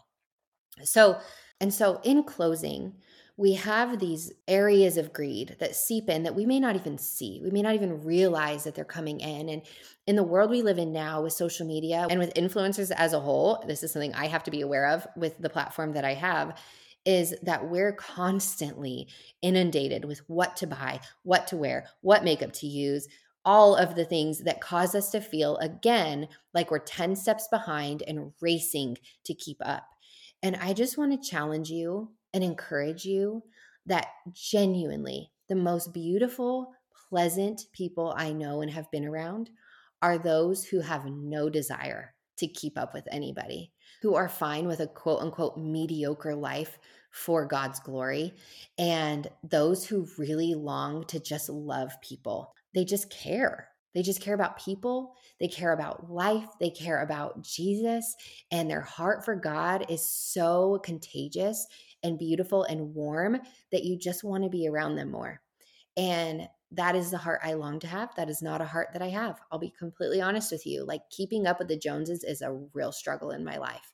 so 0.83 1.19
and 1.61 1.73
so 1.73 2.01
in 2.05 2.23
closing 2.23 2.93
we 3.39 3.53
have 3.53 3.99
these 3.99 4.33
areas 4.49 4.97
of 4.97 5.13
greed 5.13 5.57
that 5.59 5.77
seep 5.77 6.09
in 6.09 6.23
that 6.23 6.35
we 6.35 6.47
may 6.47 6.59
not 6.59 6.75
even 6.75 6.97
see. 6.97 7.41
We 7.45 7.51
may 7.51 7.61
not 7.61 7.75
even 7.75 8.03
realize 8.03 8.65
that 8.65 8.75
they're 8.75 8.85
coming 8.85 9.21
in. 9.21 9.51
And 9.51 9.63
in 10.07 10.17
the 10.17 10.23
world 10.23 10.51
we 10.51 10.63
live 10.63 10.79
in 10.79 10.91
now 10.93 11.23
with 11.23 11.35
social 11.35 11.67
media 11.67 12.07
and 12.09 12.19
with 12.19 12.33
influencers 12.33 12.91
as 12.93 13.13
a 13.13 13.21
whole, 13.21 13.63
this 13.67 13.83
is 13.83 13.93
something 13.93 14.15
I 14.15 14.29
have 14.29 14.45
to 14.45 14.51
be 14.51 14.63
aware 14.63 14.89
of 14.89 15.07
with 15.17 15.37
the 15.39 15.51
platform 15.51 15.93
that 15.93 16.05
I 16.05 16.15
have 16.15 16.59
is 17.07 17.35
that 17.43 17.71
we're 17.71 17.93
constantly 17.93 19.09
inundated 19.41 20.05
with 20.05 20.19
what 20.27 20.57
to 20.57 20.67
buy, 20.67 21.01
what 21.23 21.47
to 21.47 21.57
wear, 21.57 21.87
what 22.03 22.25
makeup 22.25 22.53
to 22.53 22.67
use, 22.67 23.09
all 23.45 23.77
of 23.77 23.95
the 23.95 24.05
things 24.05 24.41
that 24.41 24.61
cause 24.61 24.95
us 24.95 25.11
to 25.11 25.21
feel 25.21 25.57
again 25.59 26.27
like 26.53 26.71
we're 26.71 26.81
10 26.81 27.15
steps 27.15 27.47
behind 27.49 28.03
and 28.09 28.33
racing 28.41 28.99
to 29.25 29.33
keep 29.33 29.59
up. 29.65 29.85
And 30.43 30.57
I 30.57 30.73
just 30.73 30.99
want 30.99 31.13
to 31.13 31.31
challenge 31.31 31.71
you 31.71 32.11
and 32.35 32.43
encourage 32.43 33.05
you 33.05 33.45
that 33.87 34.09
genuinely 34.33 35.31
the 35.49 35.55
most 35.55 35.95
beautiful, 35.95 36.73
pleasant 37.09 37.63
people 37.73 38.13
I 38.17 38.33
know 38.33 38.63
and 38.63 38.71
have 38.73 38.91
been 38.91 39.05
around 39.05 39.49
are 40.03 40.19
those 40.19 40.65
who 40.65 40.81
have 40.81 41.07
no 41.07 41.49
desire 41.49 42.16
to 42.39 42.47
keep 42.47 42.79
up 42.79 42.95
with 42.95 43.09
anybody, 43.11 43.73
who 44.03 44.15
are 44.15 44.29
fine 44.29 44.67
with 44.67 44.81
a 44.81 44.87
quote 44.87 45.21
unquote 45.21 45.57
mediocre 45.57 46.35
life 46.35 46.79
for 47.11 47.47
God's 47.47 47.81
glory, 47.81 48.35
and 48.79 49.29
those 49.43 49.87
who 49.87 50.09
really 50.19 50.55
long 50.55 51.05
to 51.07 51.19
just 51.19 51.49
love 51.49 51.93
people. 52.03 52.55
They 52.75 52.85
just 52.85 53.11
care. 53.11 53.69
They 53.95 54.03
just 54.03 54.21
care 54.21 54.35
about 54.35 54.63
people. 54.63 55.15
They 55.41 55.49
care 55.49 55.73
about 55.73 56.11
life. 56.11 56.47
They 56.61 56.69
care 56.69 57.01
about 57.01 57.43
Jesus. 57.43 58.15
And 58.51 58.69
their 58.69 58.83
heart 58.83 59.25
for 59.25 59.35
God 59.35 59.87
is 59.89 60.07
so 60.07 60.79
contagious 60.85 61.67
and 62.03 62.19
beautiful 62.19 62.65
and 62.65 62.95
warm 62.95 63.41
that 63.73 63.85
you 63.85 63.99
just 63.99 64.23
want 64.23 64.45
to 64.45 64.51
be 64.51 64.69
around 64.69 64.97
them 64.97 65.11
more. 65.11 65.41
And 65.97 66.47
that 66.73 66.97
is 66.97 67.11
the 67.11 67.19
heart 67.19 67.41
I 67.45 67.55
long 67.55 67.79
to 67.81 67.87
have. 67.87 68.15
That 68.17 68.29
is 68.29 68.43
not 68.43 68.61
a 68.61 68.67
heart 68.67 68.89
that 68.93 69.03
I 69.03 69.09
have. 69.09 69.41
I'll 69.51 69.59
be 69.59 69.73
completely 69.79 70.21
honest 70.21 70.51
with 70.51 70.67
you. 70.67 70.85
Like 70.85 71.03
keeping 71.11 71.47
up 71.47 71.59
with 71.59 71.69
the 71.69 71.79
Joneses 71.79 72.25
is 72.25 72.43
a 72.43 72.59
real 72.75 72.93
struggle 72.93 73.31
in 73.31 73.45
my 73.45 73.59
life 73.59 73.93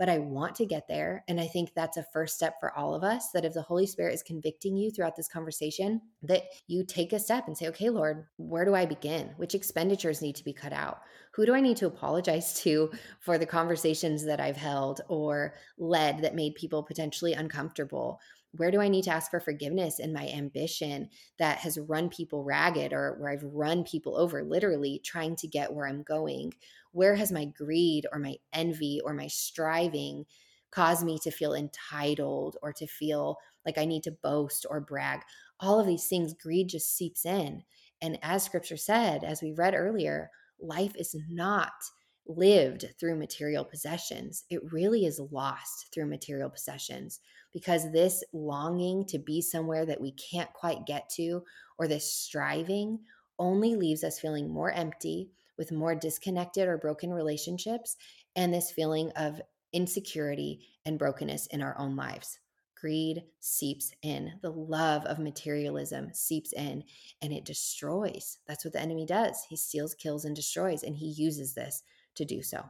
but 0.00 0.08
I 0.08 0.16
want 0.18 0.54
to 0.54 0.64
get 0.64 0.88
there. 0.88 1.22
And 1.28 1.38
I 1.38 1.46
think 1.46 1.74
that's 1.74 1.98
a 1.98 2.06
first 2.10 2.34
step 2.34 2.54
for 2.58 2.74
all 2.74 2.94
of 2.94 3.04
us 3.04 3.32
that 3.32 3.44
if 3.44 3.52
the 3.52 3.60
Holy 3.60 3.86
Spirit 3.86 4.14
is 4.14 4.22
convicting 4.22 4.74
you 4.74 4.90
throughout 4.90 5.14
this 5.14 5.28
conversation, 5.28 6.00
that 6.22 6.44
you 6.66 6.84
take 6.84 7.12
a 7.12 7.18
step 7.18 7.46
and 7.46 7.56
say, 7.56 7.68
okay, 7.68 7.90
Lord, 7.90 8.24
where 8.38 8.64
do 8.64 8.74
I 8.74 8.86
begin? 8.86 9.32
Which 9.36 9.54
expenditures 9.54 10.22
need 10.22 10.36
to 10.36 10.44
be 10.44 10.54
cut 10.54 10.72
out? 10.72 11.02
Who 11.32 11.44
do 11.44 11.54
I 11.54 11.60
need 11.60 11.76
to 11.76 11.86
apologize 11.86 12.58
to 12.62 12.90
for 13.18 13.36
the 13.36 13.44
conversations 13.44 14.24
that 14.24 14.40
I've 14.40 14.56
held 14.56 15.02
or 15.08 15.52
led 15.76 16.22
that 16.22 16.34
made 16.34 16.54
people 16.54 16.82
potentially 16.82 17.34
uncomfortable? 17.34 18.20
Where 18.52 18.70
do 18.70 18.80
I 18.80 18.88
need 18.88 19.04
to 19.04 19.10
ask 19.10 19.30
for 19.30 19.38
forgiveness 19.40 20.00
in 20.00 20.12
my 20.12 20.26
ambition 20.28 21.08
that 21.38 21.58
has 21.58 21.78
run 21.78 22.08
people 22.08 22.42
ragged 22.42 22.92
or 22.92 23.16
where 23.18 23.30
I've 23.30 23.44
run 23.44 23.84
people 23.84 24.16
over, 24.16 24.42
literally 24.42 25.00
trying 25.04 25.36
to 25.36 25.48
get 25.48 25.72
where 25.72 25.86
I'm 25.86 26.02
going? 26.02 26.54
Where 26.92 27.14
has 27.14 27.30
my 27.30 27.44
greed 27.44 28.06
or 28.12 28.18
my 28.18 28.36
envy 28.52 29.00
or 29.04 29.14
my 29.14 29.28
striving 29.28 30.24
caused 30.72 31.04
me 31.04 31.18
to 31.22 31.30
feel 31.30 31.54
entitled 31.54 32.56
or 32.62 32.72
to 32.72 32.86
feel 32.86 33.36
like 33.64 33.78
I 33.78 33.84
need 33.84 34.02
to 34.04 34.16
boast 34.22 34.66
or 34.68 34.80
brag? 34.80 35.20
All 35.60 35.78
of 35.78 35.86
these 35.86 36.08
things, 36.08 36.34
greed 36.34 36.68
just 36.68 36.96
seeps 36.96 37.24
in. 37.24 37.62
And 38.02 38.18
as 38.22 38.42
scripture 38.42 38.76
said, 38.76 39.22
as 39.22 39.42
we 39.42 39.52
read 39.52 39.74
earlier, 39.74 40.30
life 40.58 40.92
is 40.96 41.14
not 41.28 41.72
lived 42.26 42.94
through 42.98 43.16
material 43.16 43.64
possessions. 43.64 44.44
It 44.50 44.72
really 44.72 45.04
is 45.04 45.20
lost 45.30 45.88
through 45.92 46.06
material 46.06 46.50
possessions 46.50 47.20
because 47.52 47.90
this 47.92 48.22
longing 48.32 49.04
to 49.06 49.18
be 49.18 49.40
somewhere 49.42 49.84
that 49.86 50.00
we 50.00 50.12
can't 50.12 50.52
quite 50.52 50.86
get 50.86 51.08
to 51.10 51.42
or 51.78 51.88
this 51.88 52.12
striving 52.12 53.00
only 53.38 53.76
leaves 53.76 54.04
us 54.04 54.20
feeling 54.20 54.52
more 54.52 54.70
empty 54.70 55.30
with 55.56 55.72
more 55.72 55.94
disconnected 55.94 56.68
or 56.68 56.78
broken 56.78 57.12
relationships 57.12 57.96
and 58.36 58.52
this 58.52 58.70
feeling 58.70 59.10
of 59.16 59.40
insecurity 59.72 60.60
and 60.84 60.98
brokenness 60.98 61.46
in 61.48 61.62
our 61.62 61.76
own 61.78 61.96
lives. 61.96 62.38
Greed 62.80 63.24
seeps 63.40 63.92
in. 64.02 64.32
The 64.40 64.50
love 64.50 65.04
of 65.04 65.18
materialism 65.18 66.14
seeps 66.14 66.52
in 66.54 66.82
and 67.20 67.32
it 67.32 67.44
destroys. 67.44 68.38
That's 68.46 68.64
what 68.64 68.72
the 68.72 68.80
enemy 68.80 69.04
does. 69.04 69.44
He 69.48 69.56
steals, 69.56 69.94
kills, 69.94 70.24
and 70.24 70.34
destroys, 70.34 70.82
and 70.82 70.96
he 70.96 71.10
uses 71.10 71.54
this 71.54 71.82
to 72.14 72.24
do 72.24 72.42
so. 72.42 72.64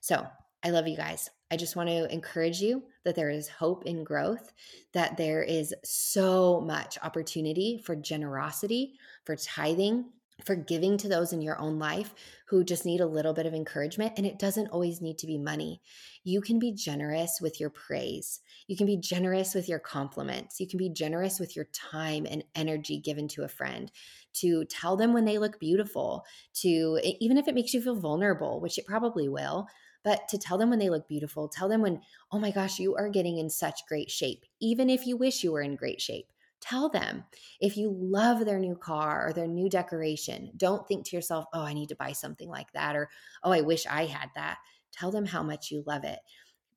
So 0.00 0.26
I 0.64 0.70
love 0.70 0.88
you 0.88 0.96
guys. 0.96 1.28
I 1.50 1.56
just 1.56 1.76
want 1.76 1.88
to 1.88 2.12
encourage 2.12 2.60
you 2.60 2.82
that 3.04 3.14
there 3.14 3.30
is 3.30 3.48
hope 3.48 3.84
in 3.86 4.02
growth, 4.02 4.52
that 4.92 5.16
there 5.16 5.42
is 5.42 5.74
so 5.84 6.60
much 6.60 6.98
opportunity 7.02 7.78
for 7.78 7.94
generosity, 7.94 8.94
for 9.24 9.36
tithing, 9.36 10.06
for 10.44 10.54
giving 10.54 10.98
to 10.98 11.08
those 11.08 11.32
in 11.32 11.40
your 11.40 11.58
own 11.58 11.78
life 11.78 12.14
who 12.48 12.62
just 12.62 12.84
need 12.84 13.00
a 13.00 13.06
little 13.06 13.32
bit 13.32 13.46
of 13.46 13.54
encouragement. 13.54 14.12
And 14.16 14.26
it 14.26 14.38
doesn't 14.38 14.68
always 14.68 15.00
need 15.00 15.18
to 15.18 15.26
be 15.26 15.38
money. 15.38 15.80
You 16.24 16.40
can 16.40 16.58
be 16.58 16.72
generous 16.72 17.38
with 17.40 17.58
your 17.58 17.70
praise. 17.70 18.40
You 18.66 18.76
can 18.76 18.86
be 18.86 18.98
generous 18.98 19.54
with 19.54 19.68
your 19.68 19.78
compliments. 19.78 20.60
You 20.60 20.68
can 20.68 20.78
be 20.78 20.90
generous 20.90 21.40
with 21.40 21.56
your 21.56 21.66
time 21.72 22.26
and 22.28 22.44
energy 22.54 22.98
given 22.98 23.28
to 23.28 23.44
a 23.44 23.48
friend 23.48 23.90
to 24.34 24.64
tell 24.66 24.96
them 24.96 25.14
when 25.14 25.24
they 25.24 25.38
look 25.38 25.58
beautiful, 25.58 26.26
to 26.54 27.00
even 27.02 27.38
if 27.38 27.48
it 27.48 27.54
makes 27.54 27.72
you 27.72 27.80
feel 27.80 27.98
vulnerable, 27.98 28.60
which 28.60 28.78
it 28.78 28.86
probably 28.86 29.28
will. 29.28 29.66
But 30.06 30.26
to 30.28 30.38
tell 30.38 30.56
them 30.56 30.70
when 30.70 30.78
they 30.78 30.88
look 30.88 31.06
beautiful, 31.06 31.48
tell 31.48 31.68
them 31.68 31.82
when, 31.82 32.00
oh 32.32 32.38
my 32.38 32.50
gosh, 32.50 32.78
you 32.78 32.96
are 32.96 33.10
getting 33.10 33.36
in 33.36 33.50
such 33.50 33.86
great 33.86 34.10
shape, 34.10 34.46
even 34.60 34.88
if 34.88 35.06
you 35.06 35.18
wish 35.18 35.44
you 35.44 35.52
were 35.52 35.60
in 35.60 35.76
great 35.76 36.00
shape 36.00 36.32
Tell 36.60 36.88
them 36.88 37.24
if 37.60 37.76
you 37.76 37.90
love 37.96 38.44
their 38.44 38.58
new 38.58 38.76
car 38.76 39.28
or 39.28 39.32
their 39.32 39.46
new 39.46 39.68
decoration. 39.68 40.50
Don't 40.56 40.86
think 40.88 41.04
to 41.06 41.16
yourself, 41.16 41.44
oh, 41.52 41.62
I 41.62 41.74
need 41.74 41.88
to 41.90 41.96
buy 41.96 42.12
something 42.12 42.48
like 42.48 42.72
that, 42.72 42.96
or 42.96 43.08
oh, 43.44 43.52
I 43.52 43.60
wish 43.60 43.86
I 43.86 44.06
had 44.06 44.30
that. 44.34 44.58
Tell 44.92 45.10
them 45.10 45.26
how 45.26 45.42
much 45.42 45.70
you 45.70 45.84
love 45.86 46.04
it. 46.04 46.18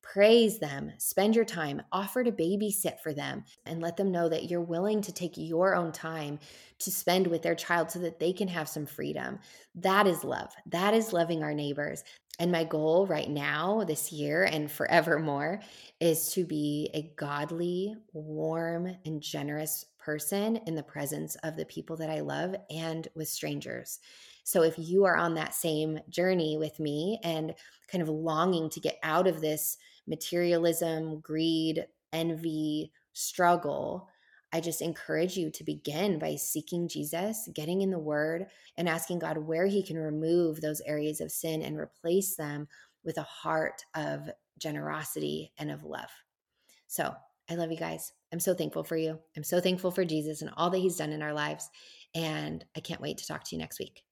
Praise 0.01 0.59
them, 0.59 0.91
spend 0.97 1.35
your 1.35 1.45
time, 1.45 1.81
offer 1.91 2.23
to 2.23 2.31
babysit 2.31 2.99
for 3.01 3.13
them, 3.13 3.43
and 3.65 3.81
let 3.81 3.95
them 3.95 4.11
know 4.11 4.27
that 4.27 4.49
you're 4.49 4.61
willing 4.61 5.01
to 5.01 5.11
take 5.13 5.33
your 5.35 5.75
own 5.75 5.91
time 5.91 6.39
to 6.79 6.91
spend 6.91 7.27
with 7.27 7.41
their 7.41 7.55
child 7.55 7.91
so 7.91 7.99
that 7.99 8.19
they 8.19 8.33
can 8.33 8.47
have 8.47 8.67
some 8.67 8.85
freedom. 8.85 9.39
That 9.75 10.07
is 10.07 10.23
love. 10.23 10.51
That 10.67 10.93
is 10.93 11.13
loving 11.13 11.43
our 11.43 11.53
neighbors. 11.53 12.03
And 12.39 12.51
my 12.51 12.63
goal 12.63 13.05
right 13.05 13.29
now, 13.29 13.83
this 13.83 14.11
year, 14.11 14.43
and 14.43 14.71
forevermore 14.71 15.59
is 15.99 16.31
to 16.33 16.45
be 16.45 16.89
a 16.93 17.11
godly, 17.17 17.95
warm, 18.13 18.95
and 19.05 19.21
generous 19.21 19.85
person 19.99 20.55
in 20.65 20.73
the 20.73 20.83
presence 20.83 21.35
of 21.43 21.57
the 21.57 21.65
people 21.65 21.97
that 21.97 22.09
I 22.09 22.21
love 22.21 22.55
and 22.69 23.07
with 23.13 23.27
strangers. 23.27 23.99
So 24.45 24.63
if 24.63 24.75
you 24.77 25.05
are 25.05 25.17
on 25.17 25.35
that 25.35 25.53
same 25.53 25.99
journey 26.09 26.57
with 26.57 26.79
me 26.79 27.19
and 27.23 27.53
kind 27.91 28.01
of 28.01 28.09
longing 28.09 28.69
to 28.71 28.79
get 28.79 28.97
out 29.03 29.27
of 29.27 29.41
this 29.41 29.77
materialism, 30.07 31.19
greed, 31.19 31.85
envy, 32.13 32.91
struggle, 33.13 34.08
I 34.51 34.61
just 34.61 34.81
encourage 34.81 35.37
you 35.37 35.51
to 35.51 35.63
begin 35.63 36.17
by 36.17 36.35
seeking 36.35 36.87
Jesus, 36.87 37.47
getting 37.53 37.81
in 37.81 37.91
the 37.91 37.99
word, 37.99 38.47
and 38.77 38.89
asking 38.89 39.19
God 39.19 39.37
where 39.37 39.67
He 39.67 39.83
can 39.83 39.97
remove 39.97 40.59
those 40.59 40.81
areas 40.81 41.21
of 41.21 41.31
sin 41.31 41.61
and 41.61 41.77
replace 41.77 42.35
them 42.35 42.67
with 43.03 43.17
a 43.17 43.23
heart 43.23 43.83
of 43.95 44.29
generosity 44.57 45.51
and 45.57 45.71
of 45.71 45.83
love. 45.83 46.09
So 46.87 47.13
I 47.49 47.55
love 47.55 47.71
you 47.71 47.77
guys. 47.77 48.11
I'm 48.33 48.39
so 48.39 48.53
thankful 48.53 48.83
for 48.83 48.97
you. 48.97 49.19
I'm 49.37 49.43
so 49.43 49.59
thankful 49.59 49.91
for 49.91 50.05
Jesus 50.05 50.41
and 50.41 50.51
all 50.57 50.69
that 50.71 50.79
He's 50.79 50.97
done 50.97 51.11
in 51.11 51.21
our 51.21 51.33
lives. 51.33 51.69
And 52.15 52.65
I 52.75 52.79
can't 52.79 53.01
wait 53.01 53.19
to 53.19 53.27
talk 53.27 53.43
to 53.45 53.55
you 53.55 53.59
next 53.59 53.79
week. 53.79 54.03